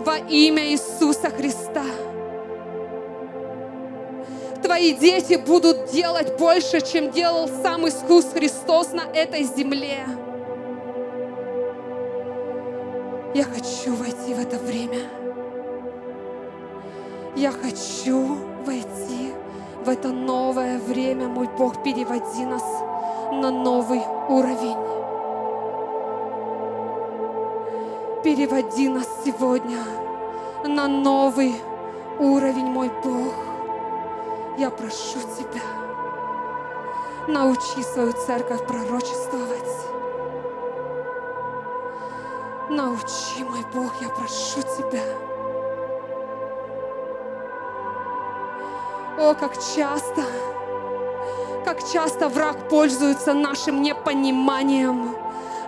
во 0.00 0.16
имя 0.16 0.70
Иисуса 0.70 1.30
Христа. 1.30 1.84
Твои 4.62 4.94
дети 4.94 5.34
будут 5.34 5.90
делать 5.90 6.38
больше, 6.38 6.80
чем 6.80 7.10
делал 7.10 7.48
сам 7.62 7.86
Иисус 7.88 8.26
Христос 8.32 8.92
на 8.92 9.02
этой 9.02 9.44
земле. 9.44 10.06
Я 13.34 13.44
хочу 13.44 13.94
войти 13.94 14.34
в 14.34 14.40
это 14.40 14.58
время. 14.58 15.00
Я 17.36 17.52
хочу 17.52 18.38
войти 18.64 19.32
в 19.84 19.88
это 19.88 20.08
новое 20.08 20.78
время. 20.78 21.28
Мой 21.28 21.48
Бог, 21.58 21.82
переводи 21.82 22.44
нас 22.44 22.64
на 23.32 23.50
новый 23.50 24.00
уровень. 24.28 24.99
Переводи 28.22 28.86
нас 28.90 29.08
сегодня 29.24 29.78
на 30.62 30.86
новый 30.86 31.54
уровень, 32.18 32.66
мой 32.66 32.90
Бог. 33.02 33.32
Я 34.58 34.68
прошу 34.68 35.20
Тебя, 35.38 35.62
научи 37.26 37.82
свою 37.82 38.12
церковь 38.12 38.66
пророчествовать. 38.66 39.86
Научи, 42.68 43.42
мой 43.42 43.64
Бог, 43.72 43.90
я 44.02 44.10
прошу 44.10 44.60
Тебя. 44.76 45.02
О, 49.18 49.32
как 49.32 49.54
часто, 49.54 50.22
как 51.64 51.78
часто 51.90 52.28
враг 52.28 52.68
пользуется 52.68 53.32
нашим 53.32 53.80
непониманием, 53.80 55.16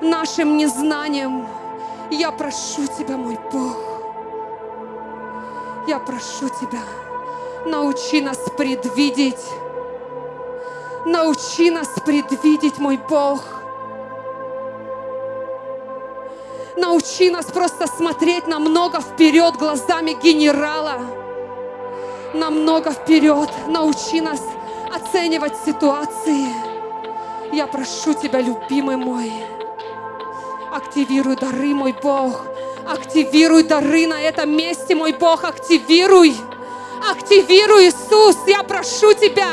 нашим 0.02 0.58
незнанием. 0.58 1.46
Я 2.12 2.30
прошу 2.30 2.86
Тебя, 2.98 3.16
мой 3.16 3.38
Бог, 3.50 3.76
я 5.88 5.98
прошу 5.98 6.48
Тебя, 6.60 6.82
научи 7.66 8.20
нас 8.20 8.38
предвидеть, 8.56 9.44
научи 11.06 11.70
нас 11.70 11.88
предвидеть, 12.04 12.78
мой 12.78 12.98
Бог– 13.08 13.40
Научи 16.74 17.30
нас 17.30 17.46
просто 17.46 17.86
смотреть 17.86 18.46
намного 18.46 19.00
вперед 19.00 19.56
глазами 19.56 20.16
генерала. 20.22 20.98
Намного 22.34 22.90
вперед. 22.92 23.48
Научи 23.68 24.20
нас 24.20 24.40
оценивать 24.92 25.54
ситуации. 25.64 26.48
Я 27.52 27.66
прошу 27.66 28.14
Тебя, 28.14 28.40
любимый 28.40 28.96
мой, 28.96 29.32
активируй 30.72 31.36
дары, 31.36 31.74
мой 31.74 31.94
Бог. 32.02 32.46
Активируй 32.86 33.62
дары 33.62 34.06
на 34.06 34.20
этом 34.20 34.50
месте, 34.50 34.94
мой 34.94 35.12
Бог. 35.12 35.44
Активируй. 35.44 36.34
Активируй, 37.10 37.88
Иисус. 37.88 38.36
Я 38.46 38.62
прошу 38.62 39.12
Тебя. 39.12 39.50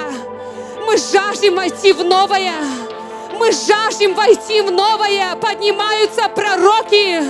Мы 0.86 0.98
жаждем 0.98 1.56
войти 1.56 1.94
в 1.94 2.04
новое. 2.04 2.54
Мы 3.38 3.52
жаждем 3.52 4.14
войти 4.14 4.62
в 4.62 4.72
новое. 4.72 5.36
Поднимаются 5.36 6.30
пророки, 6.30 7.22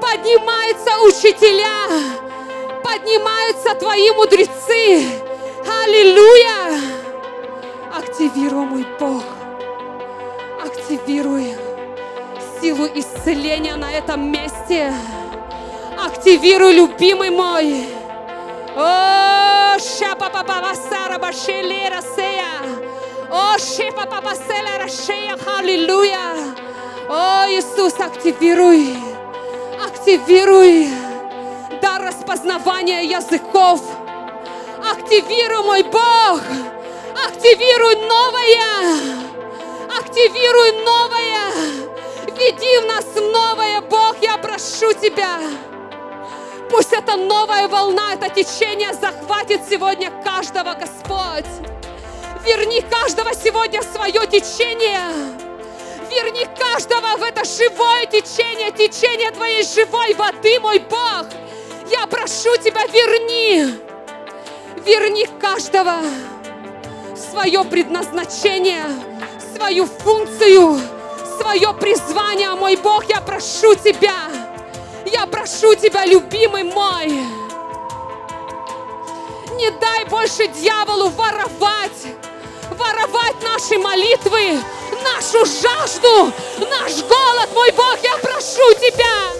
поднимаются 0.00 0.98
учителя, 1.06 1.86
поднимаются 2.82 3.74
Твои 3.74 4.10
мудрецы. 4.10 5.04
Аллилуйя! 5.84 6.80
Активируй, 7.94 8.66
мой 8.66 8.86
Бог. 8.98 9.22
Активируй 10.64 11.67
силу 12.60 12.86
исцеления 12.94 13.76
на 13.76 13.90
этом 13.92 14.30
месте. 14.30 14.92
Активируй, 15.96 16.74
любимый 16.74 17.30
мой. 17.30 17.88
О, 18.76 19.76
шапа 19.78 20.28
папа 20.30 20.72
сара 20.74 21.18
башелера 21.18 22.00
сея. 22.14 22.62
О, 23.30 23.58
шепа 23.58 24.06
папа 24.06 24.34
селера 24.34 24.88
шея, 24.88 25.36
аллилуйя. 25.58 26.34
О, 27.08 27.46
Иисус, 27.48 27.98
активируй, 27.98 28.96
активируй 29.82 30.88
дар 31.80 32.02
распознавания 32.02 33.02
языков. 33.02 33.80
Активируй, 34.78 35.64
мой 35.64 35.82
Бог, 35.82 36.40
активируй 37.26 37.96
новое, 38.06 38.98
активируй 39.98 40.84
новое. 40.84 41.87
Веди 42.38 42.78
в 42.78 42.86
нас 42.86 43.04
новое, 43.16 43.80
Бог, 43.80 44.14
я 44.22 44.38
прошу 44.38 44.92
Тебя. 44.92 45.40
Пусть 46.70 46.92
эта 46.92 47.16
новая 47.16 47.66
волна, 47.66 48.14
это 48.14 48.28
течение 48.28 48.94
захватит 48.94 49.62
сегодня 49.68 50.12
каждого, 50.22 50.74
Господь. 50.74 51.50
Верни 52.44 52.80
каждого 52.82 53.34
сегодня 53.34 53.82
в 53.82 53.86
свое 53.86 54.24
течение. 54.28 55.00
Верни 56.08 56.46
каждого 56.56 57.16
в 57.16 57.22
это 57.24 57.44
живое 57.44 58.06
течение, 58.06 58.70
течение 58.70 59.32
Твоей 59.32 59.64
живой 59.64 60.14
воды, 60.14 60.60
мой 60.60 60.78
Бог. 60.78 61.26
Я 61.90 62.06
прошу 62.06 62.56
Тебя, 62.62 62.86
верни. 62.86 63.80
Верни 64.86 65.26
каждого 65.40 65.96
в 67.12 67.18
свое 67.18 67.64
предназначение, 67.64 68.84
свою 69.56 69.86
функцию, 69.86 70.78
свое 71.38 71.72
призвание, 71.74 72.50
мой 72.50 72.76
Бог, 72.76 73.04
я 73.08 73.20
прошу 73.20 73.74
Тебя, 73.74 74.30
я 75.06 75.26
прошу 75.26 75.74
Тебя, 75.74 76.04
любимый 76.04 76.64
мой, 76.64 77.06
не 79.52 79.70
дай 79.70 80.04
больше 80.06 80.46
дьяволу 80.48 81.08
воровать, 81.10 82.06
воровать 82.70 83.36
наши 83.42 83.78
молитвы, 83.78 84.60
нашу 85.02 85.44
жажду, 85.46 86.32
наш 86.58 86.96
голод, 87.02 87.48
мой 87.54 87.70
Бог, 87.72 87.96
я 88.02 88.16
прошу 88.18 88.74
Тебя, 88.74 89.32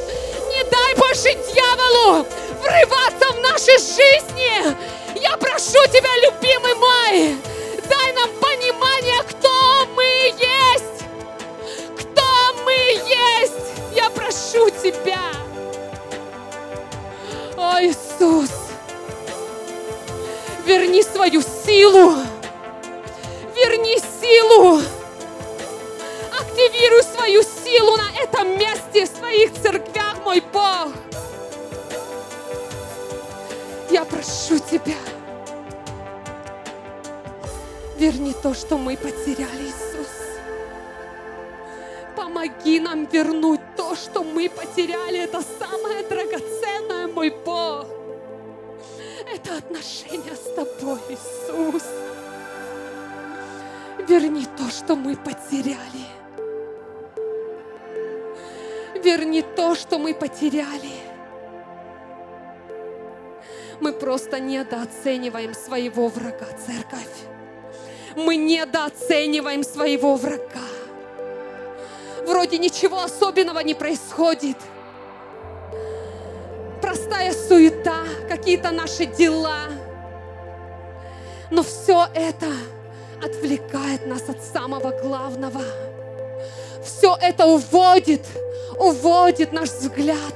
не 0.51 0.65
дай 0.71 0.95
больше 0.97 1.35
дьяволу 1.53 2.27
врываться 2.61 3.33
в 3.33 3.41
наши 3.41 3.79
жизни. 3.79 4.77
Я 5.21 5.37
прошу 5.37 5.79
Тебя, 5.93 6.11
любимый 6.27 6.75
мой, 6.75 7.37
дай 7.89 8.13
нам 8.13 8.31
понимание, 8.41 9.23
кто 9.25 9.87
мы 9.95 10.05
есть 10.05 11.08
мы 12.65 12.73
есть. 12.73 13.73
Я 13.95 14.11
прошу 14.11 14.71
Тебя. 14.71 15.33
О, 17.57 17.83
Иисус, 17.83 18.51
верни 20.65 21.03
свою 21.03 21.43
силу. 21.43 22.17
Верни 23.57 23.99
силу. 24.21 24.81
Активируй 26.41 27.03
свою 27.03 27.43
силу 27.43 27.97
на 27.97 28.11
этом 28.23 28.59
месте, 28.59 29.07
в 29.07 29.19
своих 29.19 29.53
церквях, 29.61 30.17
мой 30.25 30.41
Бог. 30.53 30.93
Я 33.91 34.05
прошу 34.05 34.59
Тебя. 34.59 34.95
Верни 37.97 38.33
то, 38.35 38.55
что 38.55 38.79
мы 38.79 38.97
потеряли, 38.97 39.65
Иисус. 39.65 40.18
Помоги 42.19 42.81
нам 42.81 43.05
вернуть 43.05 43.61
то, 43.77 43.95
что 43.95 44.25
мы 44.25 44.51
потеряли. 44.51 45.21
Это 45.21 45.41
самое 45.41 46.03
драгоценное, 46.03 47.07
мой 47.07 47.31
Бог. 47.31 47.87
Это 49.33 49.57
отношение 49.57 50.35
с 50.35 50.53
Тобой, 50.53 50.99
Иисус. 51.11 51.85
Верни 54.09 54.47
то, 54.57 54.69
что 54.69 54.97
мы 54.97 55.14
потеряли. 55.16 55.79
Верни 59.01 59.43
то, 59.43 59.77
что 59.77 60.01
мы 60.01 60.12
потеряли. 60.12 60.99
Мы 63.79 63.93
просто 63.93 64.41
недооцениваем 64.41 65.55
своего 65.55 66.09
врага, 66.09 66.47
церковь. 66.66 67.27
Мы 68.16 68.35
недооцениваем 68.35 69.62
своего 69.62 70.16
врага 70.16 70.68
вроде 72.29 72.59
ничего 72.59 73.03
особенного 73.03 73.61
не 73.61 73.74
происходит. 73.74 74.57
Простая 76.81 77.33
суета, 77.33 78.05
какие-то 78.29 78.70
наши 78.70 79.07
дела. 79.07 79.68
Но 81.51 81.62
все 81.62 82.07
это 82.14 82.47
отвлекает 83.24 84.07
нас 84.07 84.29
от 84.29 84.43
самого 84.43 84.91
главного. 85.03 85.62
Все 86.85 87.16
это 87.20 87.47
уводит, 87.47 88.24
уводит 88.79 89.53
наш 89.53 89.70
взгляд 89.70 90.35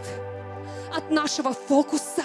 от 0.95 1.11
нашего 1.11 1.53
фокуса, 1.53 2.25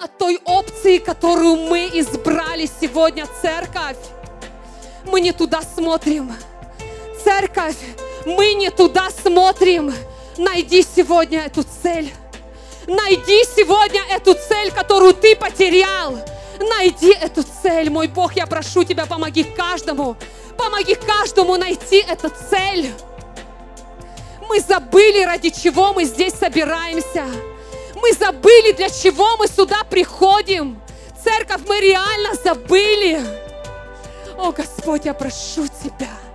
от 0.00 0.16
той 0.18 0.40
опции, 0.44 0.98
которую 0.98 1.56
мы 1.56 1.88
избрали 1.92 2.68
сегодня, 2.80 3.26
церковь. 3.40 3.96
Мы 5.04 5.20
не 5.20 5.32
туда 5.32 5.62
смотрим. 5.62 6.32
Церковь 7.22 7.76
мы 8.28 8.54
не 8.54 8.70
туда 8.70 9.08
смотрим. 9.10 9.92
Найди 10.36 10.82
сегодня 10.82 11.40
эту 11.40 11.64
цель. 11.82 12.12
Найди 12.86 13.44
сегодня 13.56 14.02
эту 14.10 14.34
цель, 14.34 14.70
которую 14.70 15.14
ты 15.14 15.34
потерял. 15.34 16.18
Найди 16.60 17.12
эту 17.12 17.42
цель, 17.62 17.90
мой 17.90 18.08
Бог, 18.08 18.34
я 18.34 18.46
прошу 18.46 18.84
тебя, 18.84 19.06
помоги 19.06 19.44
каждому. 19.44 20.16
Помоги 20.56 20.94
каждому 20.94 21.56
найти 21.56 21.98
эту 21.98 22.30
цель. 22.50 22.92
Мы 24.48 24.60
забыли, 24.60 25.24
ради 25.24 25.50
чего 25.50 25.92
мы 25.92 26.04
здесь 26.04 26.34
собираемся. 26.34 27.26
Мы 27.94 28.12
забыли, 28.12 28.72
для 28.72 28.90
чего 28.90 29.36
мы 29.36 29.46
сюда 29.46 29.84
приходим. 29.84 30.80
Церковь, 31.22 31.62
мы 31.66 31.80
реально 31.80 32.34
забыли. 32.42 33.20
О, 34.36 34.52
Господь, 34.52 35.04
я 35.04 35.14
прошу 35.14 35.66
Тебя 35.82 36.27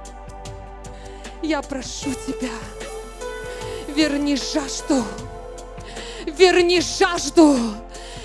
я 1.44 1.62
прошу 1.62 2.14
Тебя, 2.26 2.52
верни 3.89 4.36
жажду, 4.36 5.04
верни 6.26 6.82
жажду, 6.82 7.58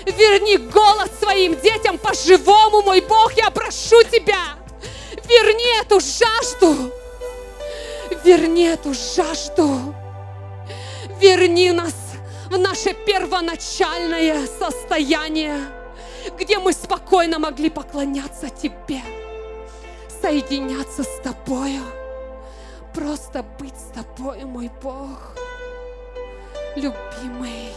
верни 0.05 0.57
голод 0.57 1.11
своим 1.19 1.59
детям 1.59 1.97
по-живому, 1.97 2.81
мой 2.81 3.01
Бог, 3.01 3.33
я 3.33 3.51
прошу 3.51 4.01
Тебя, 4.03 4.55
верни 5.27 5.81
эту 5.81 5.99
жажду, 5.99 6.91
верни 8.23 8.63
эту 8.63 8.93
жажду, 8.93 9.93
верни 11.19 11.71
нас 11.71 11.95
в 12.49 12.57
наше 12.57 12.93
первоначальное 12.93 14.47
состояние, 14.47 15.59
где 16.39 16.57
мы 16.57 16.71
спокойно 16.71 17.37
могли 17.37 17.69
поклоняться 17.69 18.49
Тебе, 18.49 19.01
соединяться 20.21 21.03
с 21.03 21.21
Тобою 21.21 21.98
просто 22.93 23.43
быть 23.59 23.77
с 23.77 23.91
тобой, 23.93 24.43
мой 24.45 24.69
Бог, 24.81 25.35
любимый. 26.75 27.73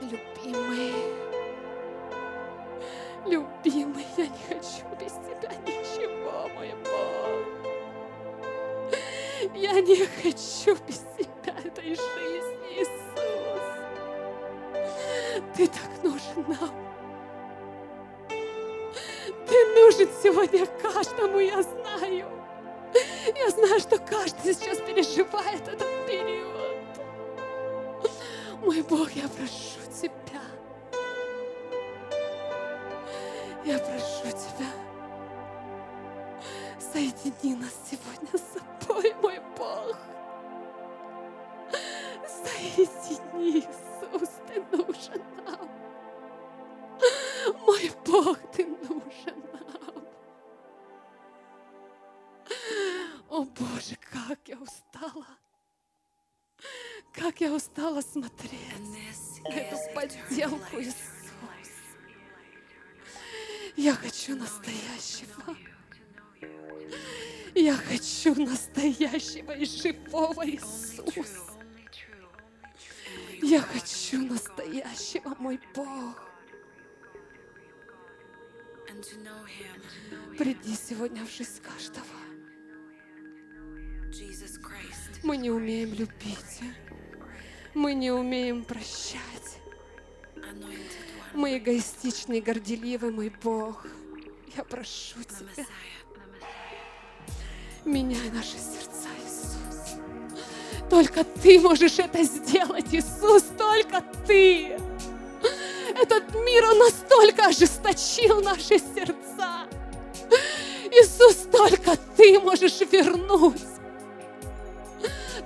Любимый, 0.00 0.94
любимый, 3.24 4.06
я 4.16 4.26
не 4.26 4.38
хочу 4.48 4.84
без 5.00 5.12
тебя 5.12 5.52
ничего, 5.66 6.48
мой 6.54 6.72
Бог. 6.84 7.16
Я 9.54 9.80
не 9.80 10.06
хочу 10.06 10.76
без 10.86 11.00
тебя 11.18 11.54
этой 11.64 11.88
жизни, 11.88 12.78
Иисус. 12.78 13.62
Ты 15.56 15.66
так 15.66 16.02
нужен 16.02 16.44
нам. 16.48 16.70
Нужен 19.86 20.08
сегодня 20.20 20.66
каждому, 20.82 21.38
я 21.38 21.62
знаю. 21.62 22.28
Я 23.36 23.50
знаю, 23.50 23.78
что 23.78 23.98
каждый 23.98 24.52
сейчас 24.52 24.78
переживает 24.78 25.62
этот 25.68 26.06
период. 26.08 26.76
Мой 28.64 28.82
Бог, 28.82 29.12
я 29.12 29.28
прошу 29.28 29.78
Тебя. 30.02 30.42
Я 33.64 33.78
прошу 33.78 34.36
Тебя. 34.36 34.72
Соедини 36.92 37.54
нас 37.54 37.76
сегодня 37.88 38.28
с 38.36 38.86
собой, 38.88 39.14
мой 39.22 39.38
Бог. 39.56 39.96
Соедини, 42.26 43.64
смотреть 58.16 59.42
на 59.44 59.52
эту 59.52 59.76
подделку. 59.94 60.80
Иисус. 60.80 60.94
Я 63.76 63.94
хочу 63.94 64.36
настоящего. 64.36 65.56
Я 67.54 67.74
хочу 67.74 68.34
настоящего 68.34 69.52
и 69.52 69.64
живого 69.66 70.46
Иисуса. 70.48 71.42
Я 73.42 73.60
хочу 73.60 74.22
настоящего, 74.22 75.34
мой 75.38 75.60
Бог. 75.74 76.30
Приди 80.38 80.74
сегодня 80.74 81.24
в 81.24 81.30
жизнь 81.30 81.60
каждого. 81.60 82.06
Мы 85.22 85.36
не 85.36 85.50
умеем 85.50 85.92
любить. 85.92 86.62
Мы 87.76 87.92
не 87.92 88.10
умеем 88.10 88.64
прощать. 88.64 89.20
Мы 91.34 91.58
эгоистичны 91.58 92.38
и 92.38 92.40
горделивы, 92.40 93.10
мой 93.10 93.30
Бог. 93.42 93.84
Я 94.56 94.64
прошу 94.64 95.22
Тебя, 95.22 95.66
меняй 97.84 98.30
наши 98.30 98.56
сердца, 98.56 99.08
Иисус. 99.22 100.00
Только 100.88 101.22
Ты 101.22 101.60
можешь 101.60 101.98
это 101.98 102.22
сделать, 102.22 102.94
Иисус, 102.94 103.44
только 103.58 104.02
Ты. 104.26 104.80
Этот 106.00 106.34
мир, 106.34 106.64
он 106.70 106.78
настолько 106.78 107.48
ожесточил 107.48 108.40
наши 108.40 108.78
сердца. 108.78 109.68
Иисус, 110.90 111.46
только 111.52 111.94
Ты 112.16 112.40
можешь 112.40 112.80
вернуть. 112.80 113.75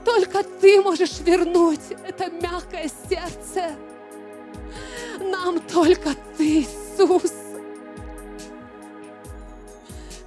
Только 0.05 0.43
Ты 0.61 0.81
можешь 0.81 1.21
вернуть 1.21 1.81
это 2.07 2.31
мягкое 2.31 2.91
сердце. 3.09 3.77
Нам 5.21 5.61
только 5.61 6.11
Ты, 6.37 6.61
Иисус. 6.63 7.33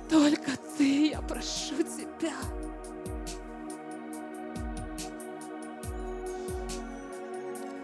Только 0.10 0.52
Ты, 0.78 1.10
я 1.10 1.22
прошу 1.22 1.78
Тебя. 1.78 2.34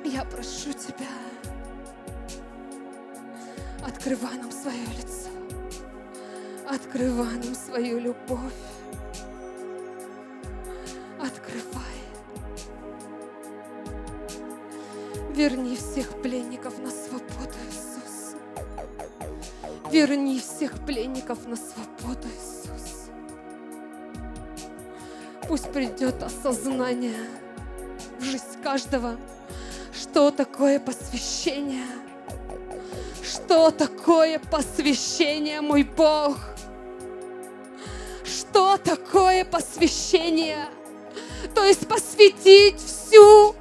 Я 0.04 0.24
прошу 0.26 0.74
Тебя. 0.74 1.08
Открывай 3.86 4.38
нам 4.38 4.52
свое 4.52 4.86
лицо. 4.98 5.30
Открывай 6.68 7.36
нам 7.44 7.56
свою 7.56 8.00
любовь. 8.00 8.54
Верни 15.40 15.78
всех 15.78 16.22
пленников 16.22 16.80
на 16.80 16.92
свободу, 16.92 17.54
Иисус. 17.70 18.36
Верни 19.90 20.38
всех 20.38 20.86
пленников 20.86 21.48
на 21.48 21.56
свободу, 21.56 22.28
Иисус. 22.28 23.08
Пусть 25.48 25.72
придет 25.72 26.22
осознание 26.22 27.16
в 28.20 28.24
жизнь 28.26 28.62
каждого, 28.62 29.16
что 29.94 30.30
такое 30.32 30.78
посвящение. 30.78 31.88
Что 33.24 33.72
такое 33.72 34.40
посвящение, 34.40 35.62
мой 35.62 35.84
Бог? 35.84 36.36
Что 38.26 38.76
такое 38.76 39.46
посвящение? 39.46 40.66
То 41.56 41.64
есть 41.64 41.88
посвятить 41.88 42.82
всю 42.82 43.56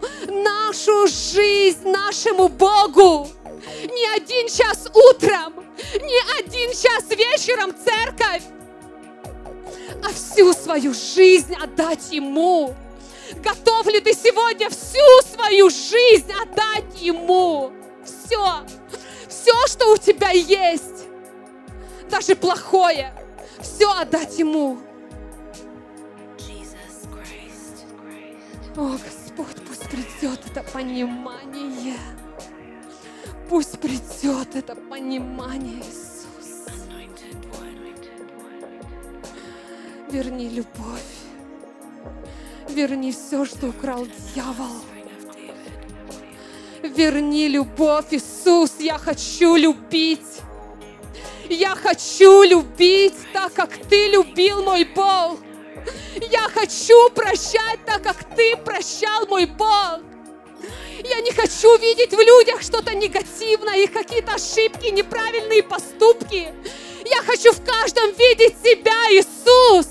нашу 0.69 1.07
жизнь 1.07 1.89
нашему 1.89 2.49
Богу. 2.49 3.27
Не 3.75 4.17
один 4.17 4.49
час 4.49 4.87
утром, 4.95 5.55
не 5.95 6.39
один 6.39 6.71
час 6.71 7.09
вечером 7.11 7.75
церковь, 7.75 8.43
а 10.05 10.09
всю 10.13 10.53
свою 10.53 10.93
жизнь 10.93 11.55
отдать 11.55 12.11
Ему. 12.11 12.75
Готов 13.43 13.87
ли 13.87 14.01
ты 14.01 14.13
сегодня 14.13 14.69
всю 14.69 15.35
свою 15.35 15.71
жизнь 15.71 16.33
отдать 16.33 17.01
Ему? 17.01 17.73
Все, 18.05 18.67
все, 19.27 19.67
что 19.69 19.93
у 19.93 19.97
тебя 19.97 20.31
есть, 20.31 21.07
даже 22.11 22.37
плохое, 22.37 23.15
все 23.63 23.91
отдать 23.91 24.39
Ему. 24.39 24.79
О, 28.77 28.91
Господь, 28.93 29.18
придет 29.91 30.41
это 30.51 30.63
понимание. 30.63 31.99
Пусть 33.49 33.79
придет 33.79 34.55
это 34.55 34.75
понимание, 34.75 35.81
Иисус. 35.81 36.67
Верни 40.11 40.49
любовь. 40.49 41.19
Верни 42.69 43.13
все, 43.13 43.45
что 43.45 43.69
украл 43.69 44.07
дьявол. 44.35 44.85
Верни 46.83 47.49
любовь, 47.49 48.07
Иисус. 48.11 48.73
Я 48.79 48.99
хочу 48.99 49.57
любить. 49.57 50.21
Я 51.49 51.75
хочу 51.75 52.43
любить 52.43 53.15
так, 53.33 53.55
как 53.55 53.71
Ты 53.89 54.11
любил, 54.11 54.63
мой 54.63 54.85
Бог. 54.85 55.39
Я 56.31 56.49
хочу 56.49 57.11
прощать 57.11 57.85
так, 57.87 58.03
как 58.03 58.17
Ты 58.37 58.57
прощал, 58.57 59.27
мой 59.27 59.47
Бог. 59.47 60.01
Я 61.05 61.21
не 61.21 61.31
хочу 61.31 61.77
видеть 61.79 62.13
в 62.13 62.19
людях 62.19 62.63
что-то 62.63 62.95
негативное, 62.95 63.77
их 63.79 63.93
какие-то 63.93 64.33
ошибки, 64.35 64.89
неправильные 64.89 65.63
поступки. 65.63 66.53
Я 67.05 67.23
хочу 67.23 67.53
в 67.53 67.65
каждом 67.65 68.13
видеть 68.13 68.57
себя, 68.63 69.11
Иисус. 69.13 69.87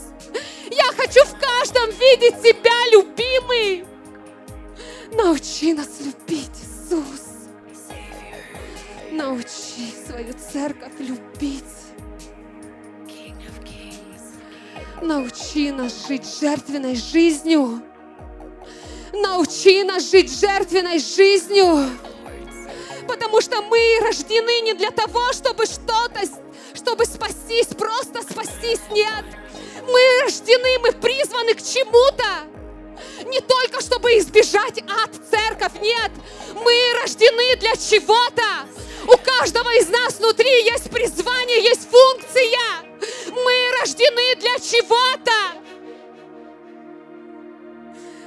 Я 0.69 0.85
хочу 0.97 1.23
в 1.23 1.39
каждом 1.39 1.89
видеть 1.91 2.35
себя, 2.41 2.73
любимый. 2.91 3.85
Научи 5.11 5.73
нас 5.73 5.87
любить, 5.99 6.51
Иисус. 6.61 7.27
Научи 9.11 9.93
свою 10.05 10.33
церковь 10.33 10.99
любить. 10.99 11.76
Научи 15.01 15.71
нас 15.71 16.07
жить 16.07 16.25
жертвенной 16.39 16.95
жизнью. 16.95 17.83
Научи 19.13 19.83
нас 19.83 20.09
жить 20.09 20.31
жертвенной 20.39 20.99
жизнью. 20.99 21.87
Потому 23.07 23.39
что 23.41 23.61
мы 23.61 23.99
рождены 24.01 24.61
не 24.61 24.73
для 24.73 24.89
того, 24.89 25.31
чтобы 25.33 25.65
что-то, 25.65 26.21
чтобы 26.73 27.05
спастись, 27.05 27.67
просто 27.67 28.23
спастись, 28.23 28.81
нет. 28.91 29.23
Мы 29.85 30.23
рождены, 30.23 30.79
мы 30.79 30.91
призваны 30.91 31.53
к 31.53 31.61
чему-то. 31.61 32.47
Не 33.25 33.39
только 33.41 33.81
чтобы 33.81 34.17
избежать 34.17 34.83
ад, 34.87 35.11
церковь, 35.29 35.79
нет. 35.79 36.11
Мы 36.55 36.73
рождены 37.01 37.55
для 37.57 37.75
чего-то. 37.75 38.67
У 39.05 39.17
каждого 39.17 39.69
из 39.77 39.87
нас 39.89 40.17
внутри 40.17 40.63
есть 40.65 40.89
призвание, 40.89 41.63
есть 41.63 41.87
функция. 41.89 42.87
Рождены 43.81 44.35
для 44.35 44.57
чего-то. 44.59 45.31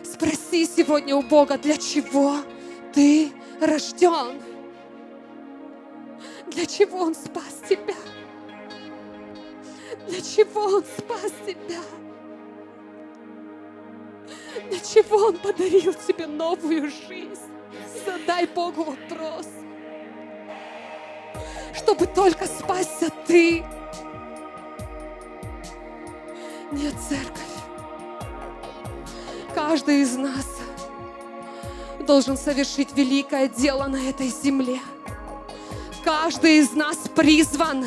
Спроси 0.04 0.66
сегодня 0.66 1.16
у 1.16 1.22
Бога, 1.22 1.58
для 1.58 1.76
чего 1.76 2.36
ты 2.92 3.32
рожден? 3.60 4.40
Для 6.48 6.66
чего 6.66 7.00
Он 7.00 7.14
спас 7.14 7.62
тебя? 7.68 7.94
Для 10.08 10.20
чего 10.20 10.62
Он 10.62 10.84
спас 10.84 11.32
тебя? 11.46 11.80
Для 14.68 14.80
чего 14.80 15.16
Он 15.26 15.38
подарил 15.38 15.94
тебе 15.94 16.26
новую 16.26 16.90
жизнь? 16.90 17.50
Задай 18.04 18.46
Богу 18.46 18.84
вопрос. 18.84 19.46
Чтобы 21.74 22.06
только 22.06 22.46
спасся 22.46 23.10
ты. 23.26 23.64
Нет, 26.72 26.94
церковь. 27.08 27.40
Каждый 29.54 30.02
из 30.02 30.16
нас 30.16 30.46
должен 32.06 32.36
совершить 32.36 32.96
великое 32.96 33.48
дело 33.48 33.86
на 33.86 33.96
этой 33.96 34.28
земле. 34.28 34.80
Каждый 36.04 36.58
из 36.58 36.72
нас 36.72 36.96
призван. 37.14 37.86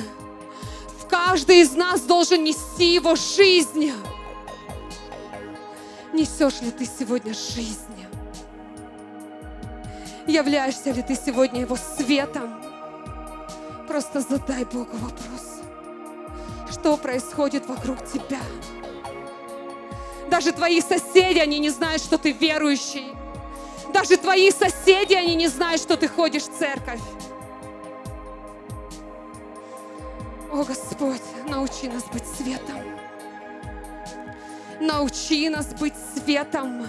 Каждый 1.09 1.61
из 1.61 1.73
нас 1.73 2.01
должен 2.01 2.43
нести 2.43 2.93
его 2.93 3.15
жизнь. 3.15 3.91
Несешь 6.11 6.61
ли 6.61 6.71
ты 6.71 6.85
сегодня 6.85 7.33
жизнь? 7.33 7.79
Являешься 10.27 10.91
ли 10.91 11.01
ты 11.01 11.15
сегодня 11.15 11.61
его 11.61 11.77
светом? 11.77 12.53
Просто 13.87 14.21
задай 14.21 14.65
Богу 14.65 14.97
вопрос. 14.97 15.61
Что 16.71 16.97
происходит 16.97 17.65
вокруг 17.67 18.05
тебя? 18.05 18.39
Даже 20.29 20.51
твои 20.51 20.81
соседи, 20.81 21.39
они 21.39 21.59
не 21.59 21.69
знают, 21.69 22.01
что 22.01 22.17
ты 22.17 22.31
верующий. 22.31 23.13
Даже 23.93 24.17
твои 24.17 24.49
соседи, 24.51 25.13
они 25.13 25.35
не 25.35 25.47
знают, 25.47 25.81
что 25.81 25.95
ты 25.95 26.07
ходишь 26.07 26.43
в 26.43 26.57
церковь. 26.57 27.01
О, 30.51 30.63
Господь, 30.63 31.21
научи 31.47 31.87
нас 31.87 32.03
быть 32.11 32.25
светом. 32.25 32.79
Научи 34.79 35.49
нас 35.49 35.67
быть 35.73 35.93
светом. 36.15 36.85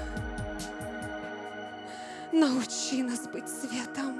Научи 2.32 3.02
нас 3.02 3.20
быть 3.28 3.48
светом. 3.48 4.18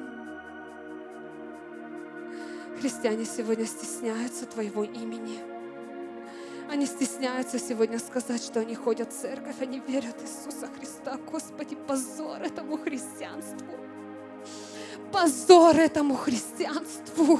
Христиане 2.81 3.25
сегодня 3.25 3.67
стесняются 3.67 4.47
Твоего 4.47 4.85
имени. 4.85 5.54
Они 6.71 6.87
стесняются 6.87 7.59
сегодня 7.59 7.99
сказать, 7.99 8.43
что 8.43 8.61
они 8.61 8.75
ходят 8.75 9.12
в 9.12 9.17
церковь, 9.21 9.61
они 9.61 9.81
верят 9.81 10.21
в 10.21 10.23
Иисуса 10.23 10.69
Христа. 10.79 11.19
Господи, 11.31 11.77
позор 11.77 12.43
этому 12.43 12.79
христианству. 12.79 13.69
Позор 15.12 15.77
этому 15.77 16.17
христианству. 16.17 17.39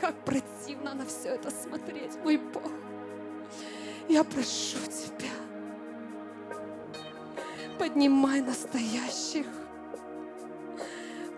Как 0.00 0.14
противно 0.24 0.94
на 0.94 1.04
все 1.06 1.28
это 1.30 1.50
смотреть, 1.50 2.16
мой 2.24 2.36
Бог. 2.36 2.70
Я 4.08 4.24
прошу 4.24 4.78
Тебя, 4.86 5.28
поднимай 7.78 8.40
настоящих, 8.40 9.46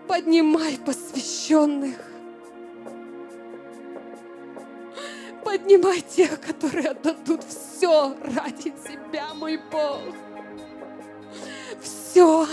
поднимай 0.07 0.77
посвященных, 0.77 1.97
поднимай 5.51 5.99
тех, 5.99 6.39
которые 6.39 6.91
отдадут 6.91 7.43
все 7.43 8.15
ради 8.23 8.73
Тебя, 8.87 9.33
мой 9.33 9.59
Бог. 9.69 9.99
Все. 11.81 12.47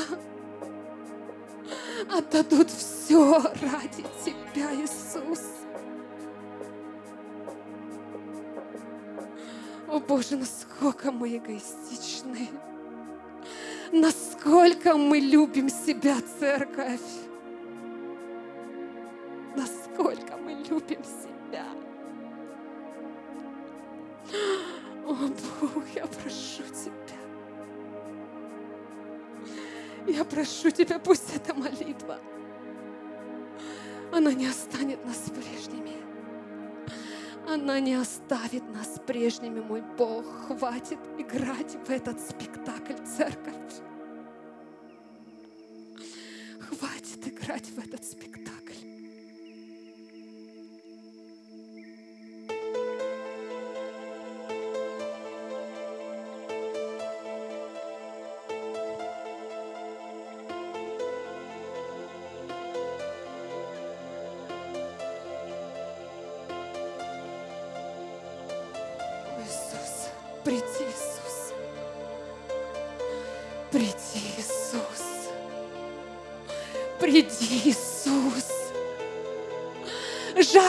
Отдадут 2.10 2.68
все 2.70 3.40
ради 3.40 4.04
Тебя, 4.24 4.74
Иисус. 4.74 5.44
О 9.86 10.00
Боже, 10.00 10.36
насколько 10.36 11.12
мы 11.12 11.36
эгоистичны. 11.36 12.48
Насколько 13.92 14.96
мы 14.96 15.20
любим 15.20 15.68
себя, 15.68 16.16
церковь. 16.40 17.00
Насколько 19.56 20.36
мы 20.36 20.52
любим 20.68 21.02
себя. 21.04 21.64
О 25.06 25.14
Бог, 25.14 25.84
я 25.94 26.06
прошу 26.06 26.62
Тебя. 26.62 27.18
Я 30.06 30.24
прошу 30.24 30.70
Тебя, 30.70 30.98
пусть 30.98 31.34
эта 31.34 31.54
молитва, 31.54 32.18
она 34.12 34.32
не 34.32 34.46
останет 34.46 35.04
нас 35.04 35.30
прежними. 35.30 35.96
Она 37.46 37.80
не 37.80 37.94
оставит 37.94 38.68
нас 38.74 39.00
прежними, 39.06 39.60
мой 39.60 39.82
Бог. 39.96 40.26
Хватит 40.46 40.98
играть 41.16 41.76
в 41.86 41.90
этот 41.90 42.20
спектакль, 42.20 43.02
церковь. 43.16 43.54
Хватит 46.60 47.26
играть 47.26 47.64
в 47.64 47.78
этот 47.78 48.04
спектакль. 48.04 48.47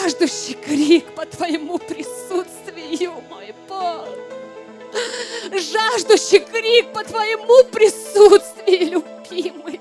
Жаждущий 0.09 0.55
крик 0.55 1.13
по 1.13 1.23
Твоему 1.23 1.77
присутствию, 1.77 3.13
мой 3.29 3.53
Бог. 3.67 4.07
Жаждущий 5.51 6.39
крик 6.39 6.91
по 6.91 7.03
Твоему 7.03 7.63
присутствию, 7.65 9.03
любимый. 9.29 9.79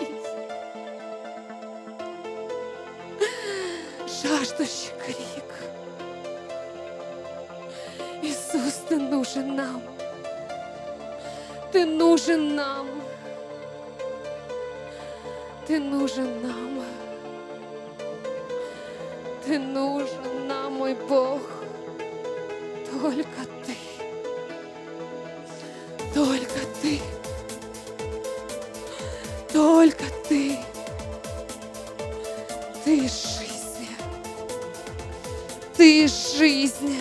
Жаждущий 4.22 4.90
крик. 5.02 5.50
Иисус, 8.20 8.82
Ты 8.86 8.98
нужен 8.98 9.56
нам. 9.56 9.82
Ты 11.72 11.86
нужен 11.86 12.54
нам. 12.54 12.86
Ты 15.66 15.80
нужен 15.80 16.42
нам. 16.42 16.97
Ты 19.48 19.58
нужен 19.58 20.46
нам, 20.46 20.74
мой 20.74 20.94
Бог. 20.94 21.40
Только 23.00 23.46
Ты. 23.64 23.76
Только 26.12 26.60
Ты. 26.82 27.00
Только 29.50 30.04
Ты. 30.28 30.58
Ты 32.84 33.00
жизнь. 33.00 33.88
Ты 35.78 36.06
жизнь. 36.08 37.00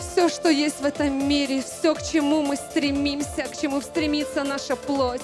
Все, 0.00 0.30
что 0.30 0.48
есть 0.48 0.80
в 0.80 0.86
этом 0.86 1.28
мире, 1.28 1.62
все, 1.62 1.94
к 1.94 2.02
чему 2.02 2.40
мы 2.40 2.56
стремимся, 2.56 3.42
к 3.42 3.60
чему 3.60 3.82
стремится 3.82 4.42
наша 4.42 4.74
плоть, 4.74 5.20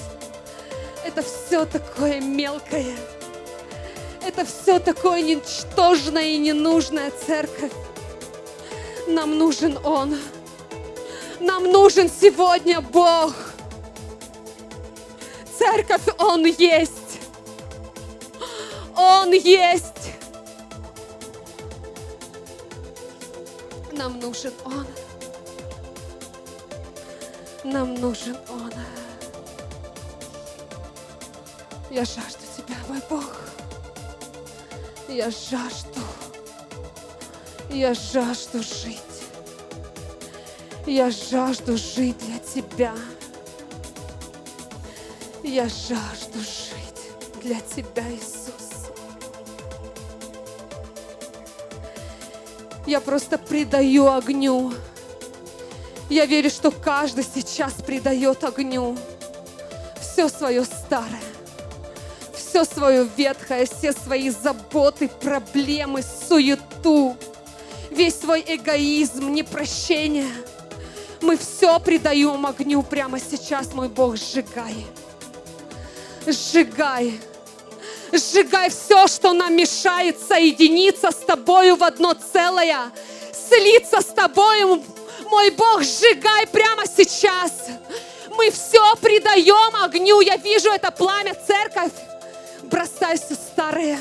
это 1.06 1.22
все 1.22 1.64
такое 1.64 2.20
мелкое. 2.20 2.94
Это 4.32 4.44
все 4.44 4.78
такое 4.78 5.22
ничтожное 5.22 6.22
и 6.22 6.38
ненужное, 6.38 7.10
церковь. 7.10 7.72
Нам 9.08 9.36
нужен 9.36 9.76
Он. 9.82 10.16
Нам 11.40 11.64
нужен 11.64 12.08
сегодня 12.08 12.80
Бог. 12.80 13.34
Церковь, 15.58 16.06
Он 16.16 16.46
есть. 16.46 17.18
Он 18.94 19.32
есть. 19.32 20.12
Нам 23.90 24.20
нужен 24.20 24.52
Он. 24.64 24.86
Нам 27.64 27.94
нужен 27.96 28.36
Он. 28.48 28.72
Я 31.90 32.04
жажду 32.04 32.44
Тебя, 32.56 32.76
мой 32.88 33.00
Бог. 33.10 33.49
Я 35.10 35.30
жажду. 35.30 36.00
Я 37.68 37.94
жажду 37.94 38.62
жить. 38.62 38.96
Я 40.86 41.10
жажду 41.10 41.76
жить 41.76 42.16
для 42.18 42.38
Тебя. 42.38 42.94
Я 45.42 45.64
жажду 45.68 46.38
жить 46.38 47.42
для 47.42 47.60
Тебя, 47.60 48.08
Иисус. 48.10 48.86
Я 52.86 53.00
просто 53.00 53.36
предаю 53.36 54.12
огню. 54.12 54.72
Я 56.08 56.26
верю, 56.26 56.50
что 56.50 56.70
каждый 56.70 57.24
сейчас 57.24 57.74
предает 57.74 58.44
огню 58.44 58.96
все 60.20 60.28
свое 60.28 60.64
старое, 60.66 61.29
все 62.50 62.64
свое 62.64 63.08
ветхое, 63.16 63.64
все 63.64 63.92
свои 63.92 64.28
заботы, 64.28 65.06
проблемы, 65.08 66.02
суету, 66.02 67.16
весь 67.90 68.18
свой 68.18 68.44
эгоизм, 68.44 69.32
непрощение. 69.32 70.26
Мы 71.20 71.36
все 71.36 71.78
предаем 71.78 72.44
огню 72.44 72.82
прямо 72.82 73.20
сейчас, 73.20 73.72
мой 73.72 73.88
Бог, 73.88 74.16
сжигай. 74.16 74.84
Сжигай. 76.26 77.20
Сжигай 78.10 78.68
все, 78.68 79.06
что 79.06 79.32
нам 79.32 79.54
мешает 79.54 80.18
соединиться 80.18 81.12
с 81.12 81.18
Тобою 81.18 81.76
в 81.76 81.84
одно 81.84 82.14
целое, 82.32 82.90
слиться 83.32 84.00
с 84.00 84.06
Тобою. 84.06 84.82
Мой 85.30 85.50
Бог, 85.50 85.82
сжигай 85.84 86.48
прямо 86.48 86.82
сейчас. 86.84 87.52
Мы 88.36 88.50
все 88.50 88.96
предаем 88.96 89.76
огню. 89.84 90.20
Я 90.20 90.36
вижу 90.36 90.68
это 90.70 90.90
пламя, 90.90 91.36
церковь 91.46 91.92
бросай 92.70 93.18
все 93.18 93.34
старое, 93.34 93.98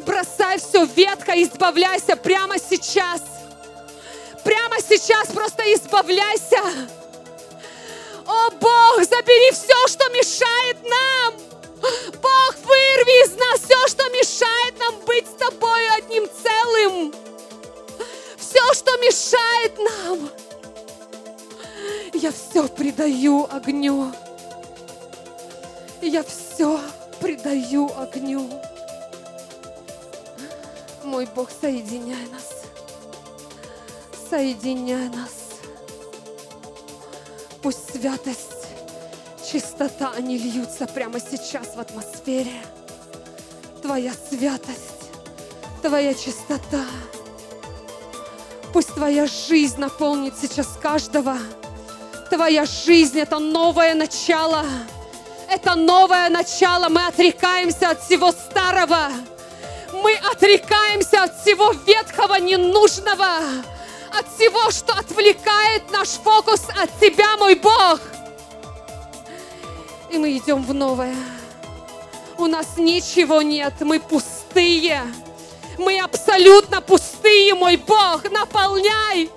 бросай 0.00 0.58
все 0.58 0.84
ветхое, 0.84 1.42
избавляйся 1.44 2.16
прямо 2.16 2.58
сейчас. 2.58 3.22
Прямо 4.44 4.76
сейчас 4.80 5.28
просто 5.28 5.62
избавляйся. 5.72 6.60
О 8.26 8.50
Бог, 8.50 8.96
забери 8.98 9.52
все, 9.52 9.86
что 9.86 10.08
мешает 10.10 10.76
нам. 10.82 11.34
Бог, 12.20 12.56
вырви 12.64 13.24
из 13.24 13.36
нас 13.36 13.60
все, 13.60 13.86
что 13.88 14.08
мешает 14.10 14.78
нам 14.78 14.98
быть 15.06 15.26
с 15.26 15.34
Тобой 15.34 15.88
одним 15.96 16.28
целым. 16.42 17.14
Все, 18.36 18.74
что 18.74 18.96
мешает 18.98 19.78
нам. 19.78 20.30
Я 22.14 22.32
все 22.32 22.66
предаю 22.68 23.48
огню. 23.50 24.12
Я 26.00 26.24
все 26.24 26.80
предаю 27.22 27.88
огню. 27.96 28.50
Мой 31.04 31.26
Бог, 31.36 31.50
соединяй 31.60 32.26
нас. 32.32 32.64
Соединяй 34.28 35.08
нас. 35.08 35.60
Пусть 37.62 37.92
святость, 37.92 38.66
чистота, 39.48 40.12
они 40.16 40.36
льются 40.36 40.86
прямо 40.88 41.20
сейчас 41.20 41.76
в 41.76 41.80
атмосфере. 41.80 42.60
Твоя 43.82 44.12
святость, 44.28 45.10
Твоя 45.80 46.14
чистота. 46.14 46.84
Пусть 48.72 48.94
Твоя 48.94 49.26
жизнь 49.26 49.78
наполнит 49.78 50.34
сейчас 50.40 50.66
каждого. 50.82 51.38
Твоя 52.30 52.64
жизнь– 52.64 53.18
это 53.20 53.38
новое 53.38 53.94
начало. 53.94 54.64
Это 55.52 55.74
новое 55.74 56.30
начало. 56.30 56.88
Мы 56.88 57.04
отрекаемся 57.04 57.90
от 57.90 58.02
всего 58.02 58.32
старого. 58.32 59.10
Мы 59.92 60.14
отрекаемся 60.32 61.24
от 61.24 61.42
всего 61.42 61.72
ветхого, 61.86 62.36
ненужного. 62.36 63.36
От 64.18 64.26
всего, 64.34 64.70
что 64.70 64.94
отвлекает 64.94 65.90
наш 65.90 66.08
фокус 66.08 66.62
от 66.74 66.98
Тебя, 66.98 67.36
мой 67.36 67.56
Бог. 67.56 68.00
И 70.10 70.16
мы 70.16 70.38
идем 70.38 70.64
в 70.64 70.72
новое. 70.72 71.16
У 72.38 72.46
нас 72.46 72.78
ничего 72.78 73.42
нет, 73.42 73.74
мы 73.80 74.00
пустые. 74.00 75.02
Мы 75.76 76.00
абсолютно 76.00 76.80
пустые, 76.80 77.54
мой 77.54 77.76
Бог. 77.76 78.24
Наполняй. 78.30 79.30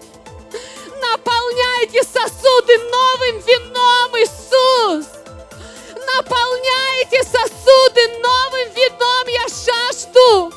Наполняй 1.11 1.83
эти 1.83 2.01
сосуды 2.05 2.77
новым 2.77 3.41
вином, 3.41 4.11
Иисус. 4.15 5.14
Наполняй 6.05 7.03
эти 7.03 7.23
сосуды 7.23 8.07
новым 8.21 8.69
вином. 8.73 9.27
Я 9.27 9.45
жажду. 9.65 10.53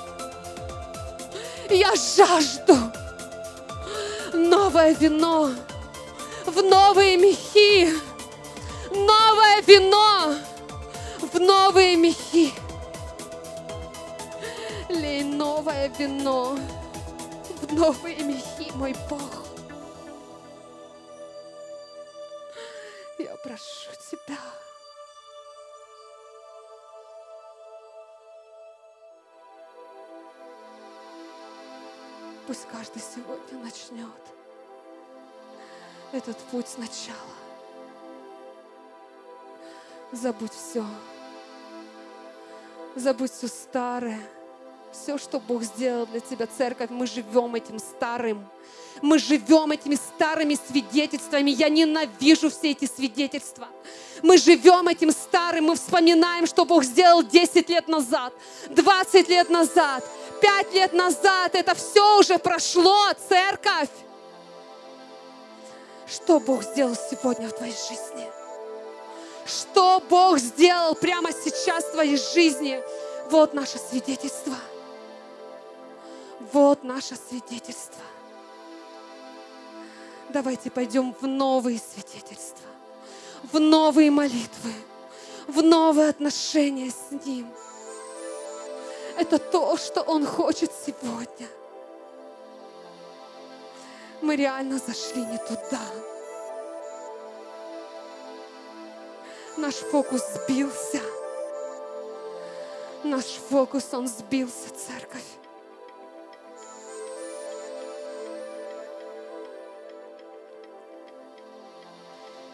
Я 1.71 1.95
жажду. 1.97 2.77
Новое 4.33 4.95
вино 4.95 5.51
в 6.47 6.63
новые 6.63 7.17
мехи. 7.17 7.93
Новое 8.91 9.63
вино 9.63 10.35
в 11.21 11.39
новые 11.39 11.97
мехи. 11.97 12.53
Лей 14.89 15.23
новое 15.23 15.89
вино 15.99 16.59
в 17.61 17.73
новые 17.73 18.17
мехи, 18.23 18.71
мой 18.75 18.95
Бог. 19.11 19.21
Я 23.19 23.37
прошу 23.37 23.91
Тебя. 24.11 24.39
Пусть 32.49 32.67
каждый 32.73 33.03
сегодня 33.03 33.63
начнет 33.63 34.09
этот 36.13 36.39
путь 36.51 36.67
сначала. 36.67 37.19
Забудь 40.13 40.55
все. 40.55 40.83
Забудь 42.97 43.31
все 43.31 43.49
старое. 43.49 44.19
Все, 44.91 45.19
что 45.19 45.41
Бог 45.41 45.63
сделал 45.63 46.07
для 46.07 46.21
тебя, 46.21 46.47
церковь, 46.47 46.89
мы 46.89 47.07
живем 47.07 47.55
этим 47.55 47.79
старым. 47.79 48.49
Мы 49.03 49.19
живем 49.19 49.71
этими 49.73 49.97
старыми 49.97 50.55
свидетельствами. 50.55 51.51
Я 51.51 51.69
ненавижу 51.69 52.49
все 52.49 52.71
эти 52.71 52.87
свидетельства. 52.87 53.69
Мы 54.23 54.39
живем 54.39 54.89
этим 54.89 55.11
старым, 55.11 55.67
мы 55.67 55.77
вспоминаем, 55.77 56.47
что 56.47 56.65
Бог 56.65 56.83
сделал 56.83 57.23
10 57.23 57.69
лет 57.69 57.89
назад, 57.89 58.33
20 58.71 59.29
лет 59.29 59.51
назад, 59.51 60.05
5 60.41 60.75
лет 60.75 60.93
назад. 60.93 61.55
Это 61.55 61.75
все 61.75 62.19
уже 62.19 62.39
прошло, 62.39 63.13
церковь. 63.29 63.91
Что 66.07 66.41
Бог 66.41 66.63
сделал 66.63 66.95
сегодня 66.95 67.49
в 67.49 67.53
твоей 67.53 67.73
жизни? 67.73 68.31
Что 69.47 70.03
Бог 70.09 70.39
сделал 70.39 70.95
прямо 70.95 71.33
сейчас 71.33 71.85
в 71.85 71.93
твоей 71.93 72.17
жизни? 72.17 72.81
Вот 73.31 73.55
наше 73.55 73.79
свидетельство. 73.79 74.55
Вот 76.53 76.83
наше 76.85 77.17
свидетельство. 77.17 78.03
Давайте 80.31 80.71
пойдем 80.71 81.15
в 81.19 81.27
новые 81.27 81.79
свидетельства, 81.79 82.67
в 83.51 83.59
новые 83.59 84.11
молитвы, 84.11 84.73
в 85.47 85.63
новые 85.63 86.11
отношения 86.11 86.91
с 86.91 87.25
Ним. 87.25 87.47
Это 89.19 89.41
то, 89.41 89.77
что 89.77 90.03
Он 90.03 90.25
хочет 90.25 90.71
сегодня. 90.87 91.49
Мы 94.23 94.37
реально 94.37 94.79
зашли 94.79 95.25
не 95.25 95.39
туда. 95.39 95.81
Наш 99.57 99.75
фокус 99.75 100.23
сбился. 100.35 101.01
Наш 103.03 103.25
фокус, 103.25 103.93
он 103.93 104.07
сбился, 104.07 104.71
церковь. 104.71 105.27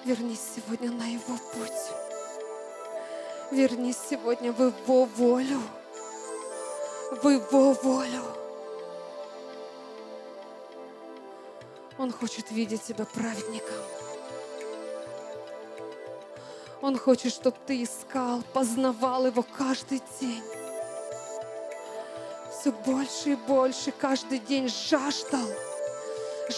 Вернись 0.07 0.41
сегодня 0.57 0.91
на 0.91 1.05
Его 1.05 1.37
путь. 1.53 1.71
Вернись 3.51 3.99
сегодня 4.09 4.51
в 4.51 4.62
Его 4.62 5.05
волю. 5.05 5.61
В 7.11 7.29
Его 7.29 7.73
волю. 7.73 8.23
Он 11.99 12.11
хочет 12.11 12.51
видеть 12.51 12.83
тебя 12.83 13.05
праведником. 13.05 13.77
Он 16.81 16.99
хочет, 16.99 17.33
чтобы 17.33 17.57
ты 17.67 17.83
искал, 17.83 18.43
познавал 18.53 19.27
Его 19.27 19.45
каждый 19.57 20.03
день. 20.21 20.43
Все 22.51 22.73
больше 22.73 23.31
и 23.31 23.35
больше 23.37 23.93
каждый 23.93 24.39
день 24.39 24.69
жаждал, 24.69 25.47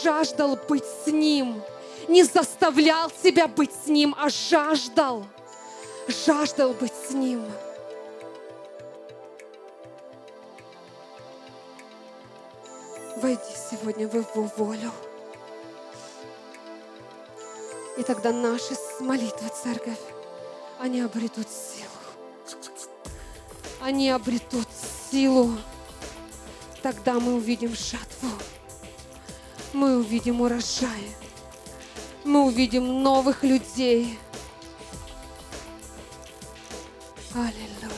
жаждал 0.02 0.56
быть 0.68 0.84
с 0.84 1.08
Ним. 1.08 1.62
Не 2.08 2.22
заставлял 2.22 3.10
себя 3.22 3.48
быть 3.48 3.72
с 3.72 3.88
Ним, 3.88 4.14
а 4.18 4.28
жаждал, 4.28 5.24
жаждал 6.08 6.72
быть 6.72 6.92
с 7.08 7.10
Ним. 7.10 7.44
Войди 13.16 13.40
сегодня 13.70 14.06
в 14.06 14.14
Его 14.14 14.50
волю. 14.58 14.92
И 17.96 18.02
тогда 18.02 18.30
наши 18.30 18.76
молитвы, 19.00 19.48
церковь, 19.62 19.98
они 20.78 21.00
обретут 21.00 21.46
силу. 21.48 21.88
Они 23.80 24.10
обретут 24.10 24.68
силу. 25.10 25.56
Тогда 26.82 27.14
мы 27.14 27.36
увидим 27.36 27.70
жатву. 27.70 28.28
Мы 29.72 29.96
увидим 29.96 30.42
урожай. 30.42 31.16
Мы 32.22 32.44
увидим 32.44 33.02
новых 33.02 33.42
людей. 33.42 34.18
Аллилуйя. 37.34 37.95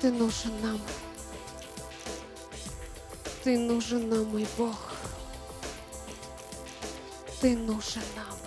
Ты 0.00 0.10
нужен 0.10 0.60
нам. 0.62 0.80
Ты 3.42 3.58
нужен 3.58 4.08
нам, 4.08 4.24
мой 4.24 4.46
Бог. 4.58 4.76
Ты 7.40 7.56
нужен 7.56 8.02
нам. 8.16 8.38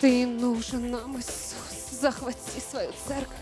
Ты 0.00 0.26
нужен 0.26 0.90
нам, 0.90 1.18
Иисус. 1.18 2.00
Захвати 2.00 2.60
свою 2.60 2.92
церковь. 3.06 3.41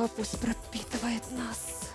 Слава 0.00 0.08
пусть 0.16 0.38
пропитывает 0.40 1.30
нас. 1.32 1.90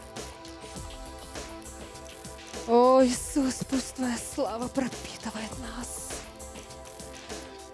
О, 2.68 3.04
Иисус, 3.04 3.56
пусть 3.68 3.96
Твоя 3.96 4.18
слава 4.36 4.68
пропитывает 4.68 5.52
нас. 5.60 6.10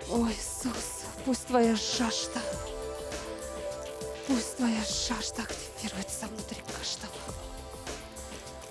О, 0.09 0.27
Иисус, 0.29 1.03
пусть 1.25 1.47
Твоя 1.47 1.75
жажда, 1.75 2.39
пусть 4.27 4.55
Твоя 4.55 4.81
жажда 4.85 5.43
активируется 5.43 6.27
внутри 6.27 6.61
каждого. 6.77 7.13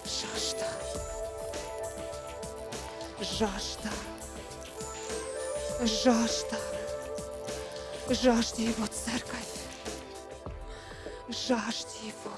Жажда. 0.07 0.67
Жажда. 3.21 3.91
Жажда. 5.83 6.59
Жажди 8.09 8.63
Его 8.63 8.87
церковь. 8.87 9.60
Жажди 11.31 12.07
Его. 12.07 12.35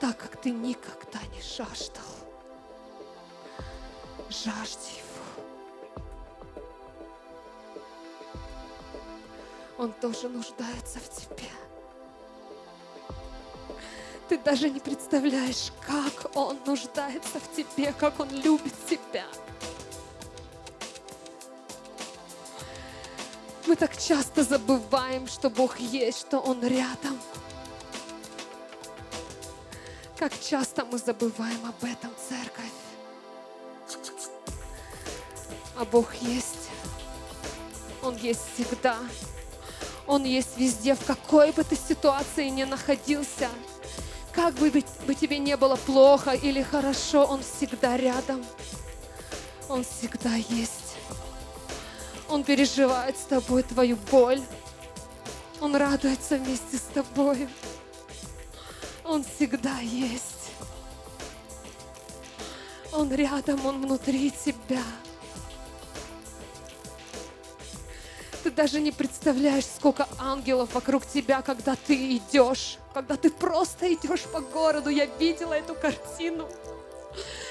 Так, 0.00 0.16
как 0.18 0.40
ты 0.40 0.50
никогда 0.50 1.20
не 1.32 1.40
жаждал. 1.40 2.02
Жажди 4.28 4.98
Его. 4.98 5.20
Он 9.78 9.92
тоже 9.92 10.28
нуждается 10.28 10.98
в 10.98 11.08
тебе. 11.08 11.50
Ты 14.28 14.36
даже 14.38 14.68
не 14.68 14.80
представляешь, 14.80 15.72
как 15.86 16.36
Он 16.36 16.58
нуждается 16.66 17.38
в 17.38 17.54
тебе, 17.54 17.92
как 17.92 18.18
Он 18.18 18.28
любит 18.30 18.74
тебя. 18.88 19.26
Мы 23.70 23.76
так 23.76 23.96
часто 23.96 24.42
забываем, 24.42 25.28
что 25.28 25.48
Бог 25.48 25.78
есть, 25.78 26.22
что 26.22 26.40
Он 26.40 26.60
рядом. 26.60 27.16
Как 30.18 30.32
часто 30.40 30.84
мы 30.84 30.98
забываем 30.98 31.64
об 31.64 31.84
этом, 31.84 32.10
церковь. 32.28 32.64
А 35.78 35.84
Бог 35.84 36.12
есть. 36.16 36.68
Он 38.02 38.16
есть 38.16 38.40
всегда. 38.52 38.96
Он 40.04 40.24
есть 40.24 40.56
везде, 40.56 40.96
в 40.96 41.04
какой 41.04 41.52
бы 41.52 41.62
ты 41.62 41.76
ситуации 41.76 42.48
ни 42.48 42.64
находился. 42.64 43.48
Как 44.32 44.52
бы, 44.54 44.72
бы 45.06 45.14
тебе 45.14 45.38
не 45.38 45.56
было 45.56 45.76
плохо 45.76 46.32
или 46.32 46.60
хорошо, 46.60 47.24
Он 47.24 47.40
всегда 47.44 47.96
рядом. 47.96 48.44
Он 49.68 49.84
всегда 49.84 50.34
есть. 50.34 50.79
Он 52.30 52.44
переживает 52.44 53.18
с 53.18 53.22
тобой 53.22 53.64
твою 53.64 53.96
боль. 54.10 54.40
Он 55.60 55.74
радуется 55.74 56.36
вместе 56.36 56.76
с 56.76 56.82
тобой. 56.94 57.48
Он 59.04 59.24
всегда 59.24 59.78
есть. 59.80 60.52
Он 62.92 63.12
рядом, 63.12 63.66
Он 63.66 63.82
внутри 63.82 64.30
тебя. 64.30 64.82
Ты 68.44 68.50
даже 68.52 68.80
не 68.80 68.92
представляешь, 68.92 69.66
сколько 69.66 70.08
ангелов 70.18 70.72
вокруг 70.72 71.04
тебя, 71.04 71.42
когда 71.42 71.74
ты 71.74 72.16
идешь, 72.16 72.78
когда 72.94 73.16
ты 73.16 73.30
просто 73.30 73.92
идешь 73.92 74.22
по 74.32 74.40
городу. 74.40 74.88
Я 74.88 75.06
видела 75.06 75.54
эту 75.54 75.74
картину. 75.74 76.48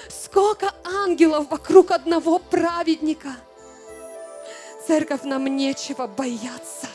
Сколько 0.07 0.73
ангелов 0.85 1.49
вокруг 1.49 1.91
одного 1.91 2.39
праведника. 2.39 3.35
Церковь, 4.89 5.21
нам 5.21 5.45
нечего 5.45 6.07
бояться. 6.07 6.87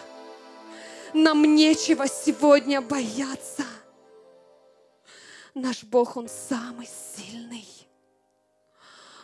Нам 1.13 1.45
нечего 1.55 2.09
сегодня 2.09 2.81
бояться. 2.81 3.65
Наш 5.55 5.85
Бог, 5.85 6.17
Он 6.17 6.29
самый 6.29 6.89
сильный. 7.17 7.69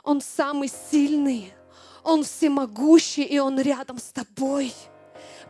Он 0.05 0.21
самый 0.21 0.71
сильный. 0.93 1.53
Он 2.05 2.23
всемогущий, 2.23 3.25
и 3.25 3.41
Он 3.41 3.59
рядом 3.59 3.99
с 3.99 4.13
тобой. 4.13 4.73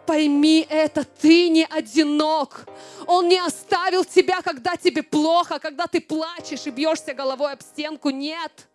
Пойми 0.06 0.66
это, 0.70 1.04
ты 1.04 1.50
не 1.50 1.66
одинок. 1.66 2.66
Он 3.06 3.28
не 3.28 3.38
оставил 3.38 4.06
тебя, 4.06 4.40
когда 4.40 4.78
тебе 4.78 5.02
плохо, 5.02 5.58
когда 5.58 5.86
ты 5.86 6.00
плачешь 6.00 6.66
и 6.66 6.70
бьешься 6.70 7.12
головой 7.12 7.52
об 7.52 7.60
стенку. 7.60 8.08
Нет. 8.08 8.66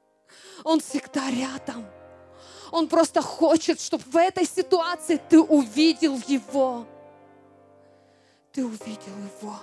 Он 0.64 0.82
всегда 0.82 1.32
рядом. 1.32 1.84
Он 2.76 2.89
просто 2.89 3.21
хочет, 3.21 3.80
чтобы 3.80 4.03
в 4.03 4.17
этой 4.17 4.45
ситуации 4.45 5.15
ты 5.30 5.39
увидел 5.39 6.19
Его. 6.28 6.86
Ты 8.51 8.65
увидел 8.65 9.13
Его. 9.39 9.55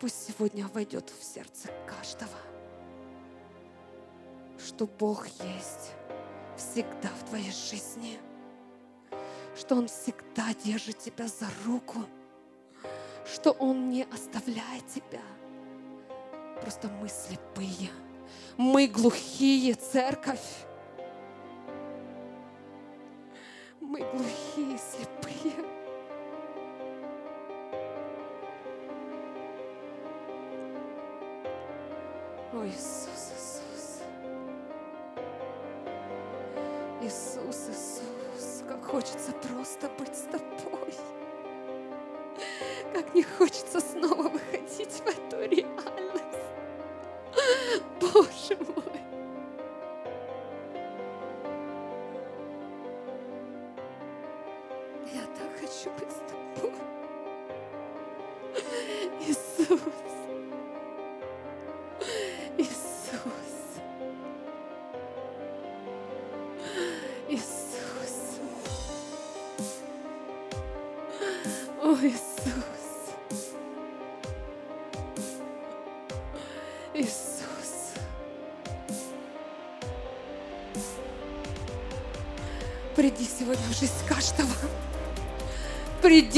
Пусть 0.00 0.26
сегодня 0.26 0.66
войдет 0.66 1.08
в 1.16 1.22
сердце 1.22 1.68
каждого, 1.86 2.36
что 4.58 4.88
Бог 4.88 5.28
есть 5.28 5.92
всегда 6.56 7.10
в 7.20 7.28
твоей 7.28 7.52
жизни, 7.52 8.18
что 9.56 9.76
Он 9.76 9.86
всегда 9.86 10.52
держит 10.64 10.98
тебя 10.98 11.28
за 11.28 11.46
руку, 11.64 12.04
что 13.32 13.52
Он 13.52 13.90
не 13.90 14.02
оставляет 14.12 14.88
тебя. 14.88 15.22
Просто 16.60 16.88
мы 16.88 17.08
слепые, 17.08 17.90
мы 18.56 18.86
глухие, 18.86 19.74
церковь. 19.74 20.66
Мы 23.80 24.00
глухие, 24.00 24.78
слепые. 24.78 25.54
О, 32.52 32.66
Иисус, 32.66 33.32
Иисус. 33.36 34.02
Иисус, 37.00 37.68
Иисус, 37.68 38.64
как 38.68 38.84
хочется 38.84 39.32
просто 39.32 39.88
быть 39.98 40.16
с 40.16 40.22
тобой. 40.22 40.94
Как 42.92 43.14
не 43.14 43.22
хочется 43.22 43.80
снова 43.80 44.17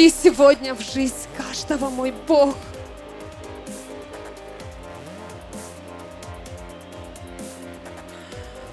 Приди 0.00 0.14
сегодня 0.22 0.74
в 0.74 0.80
жизнь 0.80 1.28
каждого, 1.36 1.90
мой 1.90 2.14
Бог. 2.26 2.54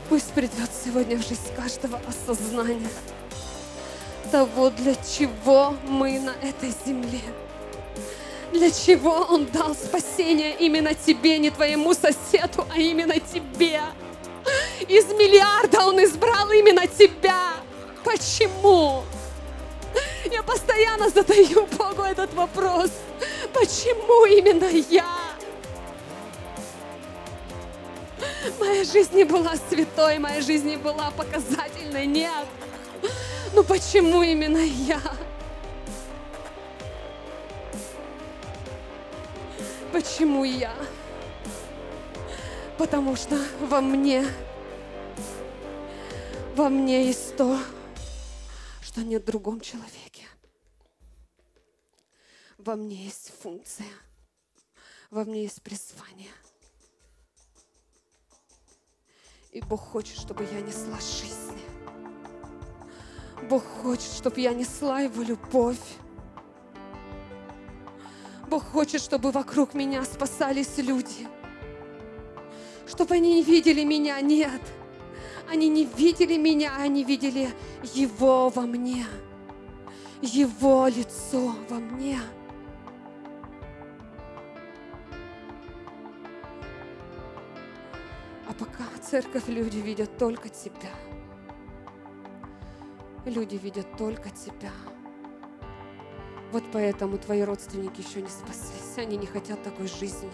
Пусть 0.07 0.31
придет 0.31 0.69
сегодня 0.85 1.17
в 1.17 1.27
жизнь 1.27 1.53
каждого 1.53 1.99
осознание 2.07 2.87
того, 4.31 4.69
для 4.69 4.95
чего 4.95 5.75
мы 5.83 6.17
на 6.21 6.33
этой 6.41 6.73
земле. 6.85 7.19
Для 8.53 8.71
чего 8.71 9.27
Он 9.29 9.47
дал 9.47 9.75
спасение 9.75 10.55
именно 10.55 10.93
тебе, 10.93 11.39
не 11.39 11.49
твоему 11.49 11.93
соседу, 11.93 12.65
а 12.73 12.79
именно 12.79 13.19
тебе. 13.19 13.81
Из 14.87 15.03
миллиарда 15.07 15.87
Он 15.87 16.01
избрал 16.01 16.49
именно 16.51 16.87
тебя. 16.87 17.16
Постоянно 20.97 21.09
задаю 21.09 21.65
Богу 21.77 22.01
этот 22.03 22.33
вопрос. 22.33 22.91
Почему 23.53 24.25
именно 24.25 24.65
я? 24.89 25.05
Моя 28.59 28.83
жизнь 28.83 29.15
не 29.15 29.23
была 29.23 29.55
святой, 29.69 30.19
моя 30.19 30.41
жизнь 30.41 30.67
не 30.67 30.77
была 30.77 31.11
показательной, 31.11 32.05
нет. 32.05 32.45
Ну 33.53 33.63
почему 33.63 34.23
именно 34.23 34.57
я? 34.57 35.01
Почему 39.91 40.43
я? 40.43 40.73
Потому 42.77 43.15
что 43.15 43.37
во 43.61 43.81
мне 43.81 44.25
Во 46.55 46.69
мне 46.69 47.05
есть 47.05 47.35
то, 47.37 47.59
что 48.81 49.01
нет 49.01 49.21
в 49.23 49.25
другом 49.25 49.61
человеке. 49.61 50.06
Во 52.67 52.75
мне 52.75 53.05
есть 53.05 53.31
функция. 53.41 53.87
Во 55.09 55.23
мне 55.23 55.43
есть 55.43 55.61
призвание. 55.61 56.33
И 59.53 59.61
Бог 59.61 59.79
хочет, 59.79 60.17
чтобы 60.17 60.43
я 60.43 60.59
несла 60.59 60.99
жизнь. 60.99 61.57
Бог 63.49 63.63
хочет, 63.63 64.11
чтобы 64.11 64.41
я 64.41 64.53
несла 64.53 64.99
Его 64.99 65.23
любовь. 65.23 65.79
Бог 68.49 68.65
хочет, 68.65 69.01
чтобы 69.01 69.31
вокруг 69.31 69.73
меня 69.73 70.03
спасались 70.03 70.77
люди. 70.77 71.25
Чтобы 72.85 73.15
они 73.15 73.35
не 73.35 73.43
видели 73.43 73.85
меня, 73.85 74.19
нет. 74.19 74.61
Они 75.49 75.69
не 75.69 75.85
видели 75.85 76.35
меня, 76.35 76.75
они 76.75 77.05
видели 77.05 77.49
Его 77.93 78.49
во 78.49 78.63
мне. 78.63 79.05
Его 80.21 80.87
лицо 80.87 81.55
во 81.69 81.77
мне. 81.77 82.19
А 88.49 88.53
пока 88.53 88.85
церковь 89.01 89.47
люди 89.47 89.77
видят 89.77 90.17
только 90.17 90.49
Тебя. 90.49 90.91
Люди 93.25 93.55
видят 93.55 93.85
только 93.97 94.29
Тебя. 94.29 94.71
Вот 96.51 96.63
поэтому 96.71 97.17
твои 97.17 97.41
родственники 97.41 97.99
еще 97.99 98.21
не 98.21 98.29
спаслись. 98.29 98.97
Они 98.97 99.17
не 99.17 99.25
хотят 99.25 99.61
такой 99.63 99.87
жизни. 99.87 100.31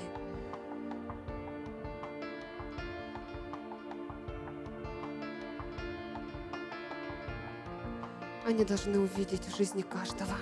Они 8.46 8.64
должны 8.64 9.00
увидеть 9.00 9.46
в 9.46 9.58
жизни 9.58 9.82
каждого 9.82 10.36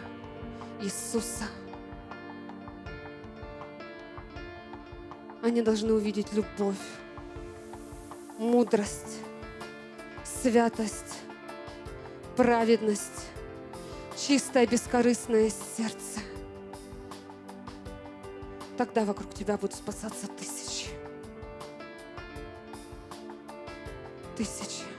Иисуса. 0.81 1.45
Они 5.41 5.61
должны 5.61 5.93
увидеть 5.93 6.33
любовь, 6.33 6.75
мудрость, 8.41 9.19
святость, 10.23 11.19
праведность, 12.35 13.27
чистое 14.17 14.65
бескорыстное 14.65 15.51
сердце. 15.77 16.21
Тогда 18.77 19.05
вокруг 19.05 19.31
тебя 19.35 19.57
будут 19.57 19.75
спасаться 19.75 20.25
тысячи. 20.25 20.87
Тысячи. 24.35 24.90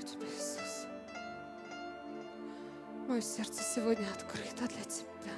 Тебя, 0.04 0.26
Иисус. 0.28 0.86
Мое 3.08 3.22
сердце 3.22 3.64
сегодня 3.64 4.06
открыто 4.12 4.68
для 4.68 4.84
Тебя. 4.84 5.34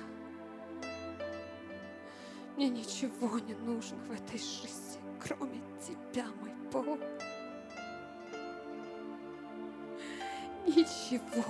Мне 2.56 2.70
ничего 2.70 3.38
не 3.40 3.54
нужно 3.54 3.98
в 3.98 4.12
этой 4.12 4.40
жизни, 4.40 5.00
кроме 5.22 5.62
Тебя, 5.80 6.26
мой 6.42 6.54
Бог. 6.72 7.00
Ничего. 10.66 11.44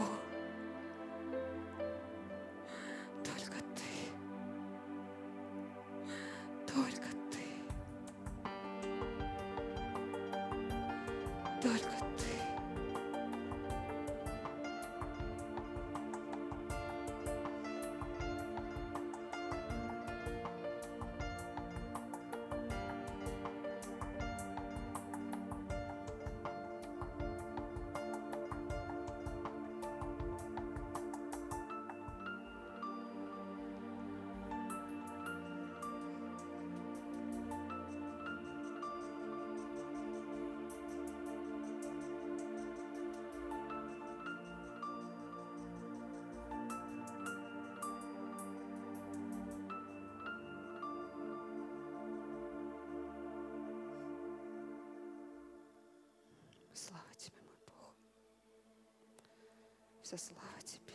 Вся 60.05 60.19
слава 60.19 60.61
Тебе. 60.63 60.93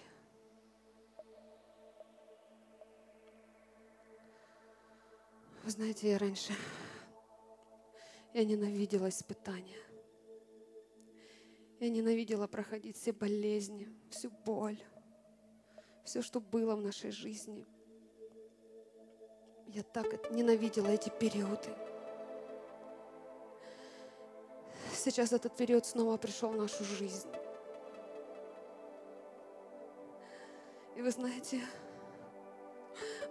Вы 5.64 5.70
знаете, 5.72 6.10
я 6.10 6.18
раньше, 6.18 6.52
я 8.34 8.44
ненавидела 8.44 9.08
испытания. 9.08 9.80
Я 11.80 11.88
ненавидела 11.90 12.46
проходить 12.46 12.96
все 12.98 13.12
болезни, 13.12 13.88
всю 14.12 14.30
боль, 14.30 14.80
все, 16.04 16.22
что 16.22 16.40
было 16.40 16.76
в 16.76 16.80
нашей 16.80 17.10
жизни. 17.10 17.66
Я 19.66 19.82
так 19.82 20.30
ненавидела 20.30 20.86
эти 20.86 21.08
периоды. 21.08 21.74
Сейчас 24.94 25.32
этот 25.32 25.56
период 25.56 25.84
снова 25.84 26.16
пришел 26.16 26.50
в 26.50 26.56
нашу 26.56 26.84
жизнь. 26.84 27.28
И 31.00 31.02
вы 31.02 31.10
знаете, 31.12 31.62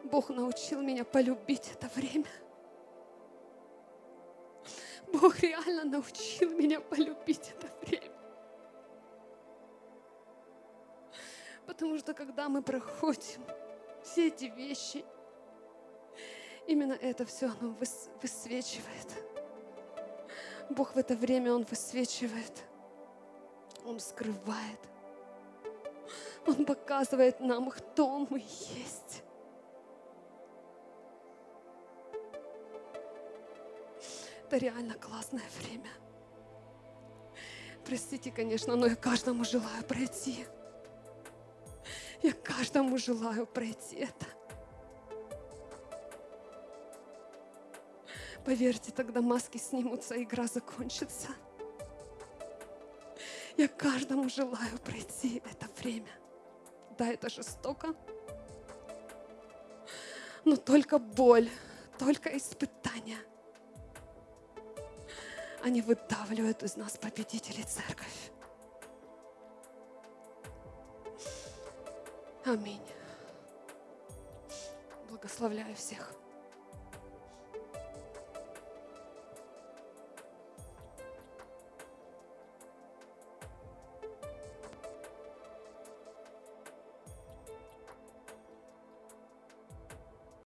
Бог 0.05 0.30
научил 0.30 0.82
меня 0.82 1.05
полюбить 1.05 1.72
это 1.72 1.88
время. 1.89 2.26
Бог 5.13 5.38
реально 5.38 5.84
научил 5.84 6.49
меня 6.49 6.82
полюбить 6.82 7.53
это 7.55 7.72
время. 7.86 8.11
Потому 11.67 11.99
что 11.99 12.15
когда 12.15 12.49
мы 12.49 12.63
проходим 12.63 13.43
все 14.03 14.30
эти 14.30 14.45
вещи, 14.45 15.05
именно 16.65 16.93
это 16.93 17.24
все 17.24 17.49
оно 17.49 17.76
выс- 17.80 18.09
высвечивает. 18.20 19.24
Бог 20.72 20.95
в 20.95 20.97
это 20.97 21.15
время, 21.15 21.53
Он 21.53 21.65
высвечивает, 21.65 22.63
Он 23.86 23.99
скрывает, 23.99 24.80
Он 26.47 26.65
показывает 26.65 27.39
нам, 27.39 27.69
кто 27.69 28.19
мы 28.29 28.39
есть. 28.39 29.23
Это 34.45 34.57
реально 34.57 34.95
классное 34.95 35.43
время. 35.61 35.89
Простите, 37.85 38.31
конечно, 38.31 38.75
но 38.75 38.87
я 38.87 38.95
каждому 38.95 39.43
желаю 39.43 39.83
пройти 39.83 40.45
Я 42.21 42.33
каждому 42.33 42.97
желаю 42.97 43.45
пройти 43.47 43.95
это. 43.97 44.25
Поверьте, 48.43 48.91
тогда 48.91 49.21
маски 49.21 49.57
снимутся, 49.57 50.15
и 50.15 50.23
игра 50.23 50.47
закончится. 50.47 51.27
Я 53.55 53.67
каждому 53.67 54.29
желаю 54.29 54.77
пройти 54.83 55.41
это 55.45 55.67
время. 55.79 56.11
Да, 57.00 57.08
это 57.08 57.30
жестоко, 57.30 57.95
но 60.43 60.58
только 60.58 61.00
боль, 61.00 61.50
только 61.97 62.36
испытания. 62.38 63.20
Они 65.64 65.82
выдавливают 65.82 66.62
из 66.62 66.76
нас 66.76 66.97
победителей 66.97 67.64
церковь. 67.64 68.32
Аминь. 72.43 72.86
Благословляю 75.08 75.78
всех. 75.78 76.14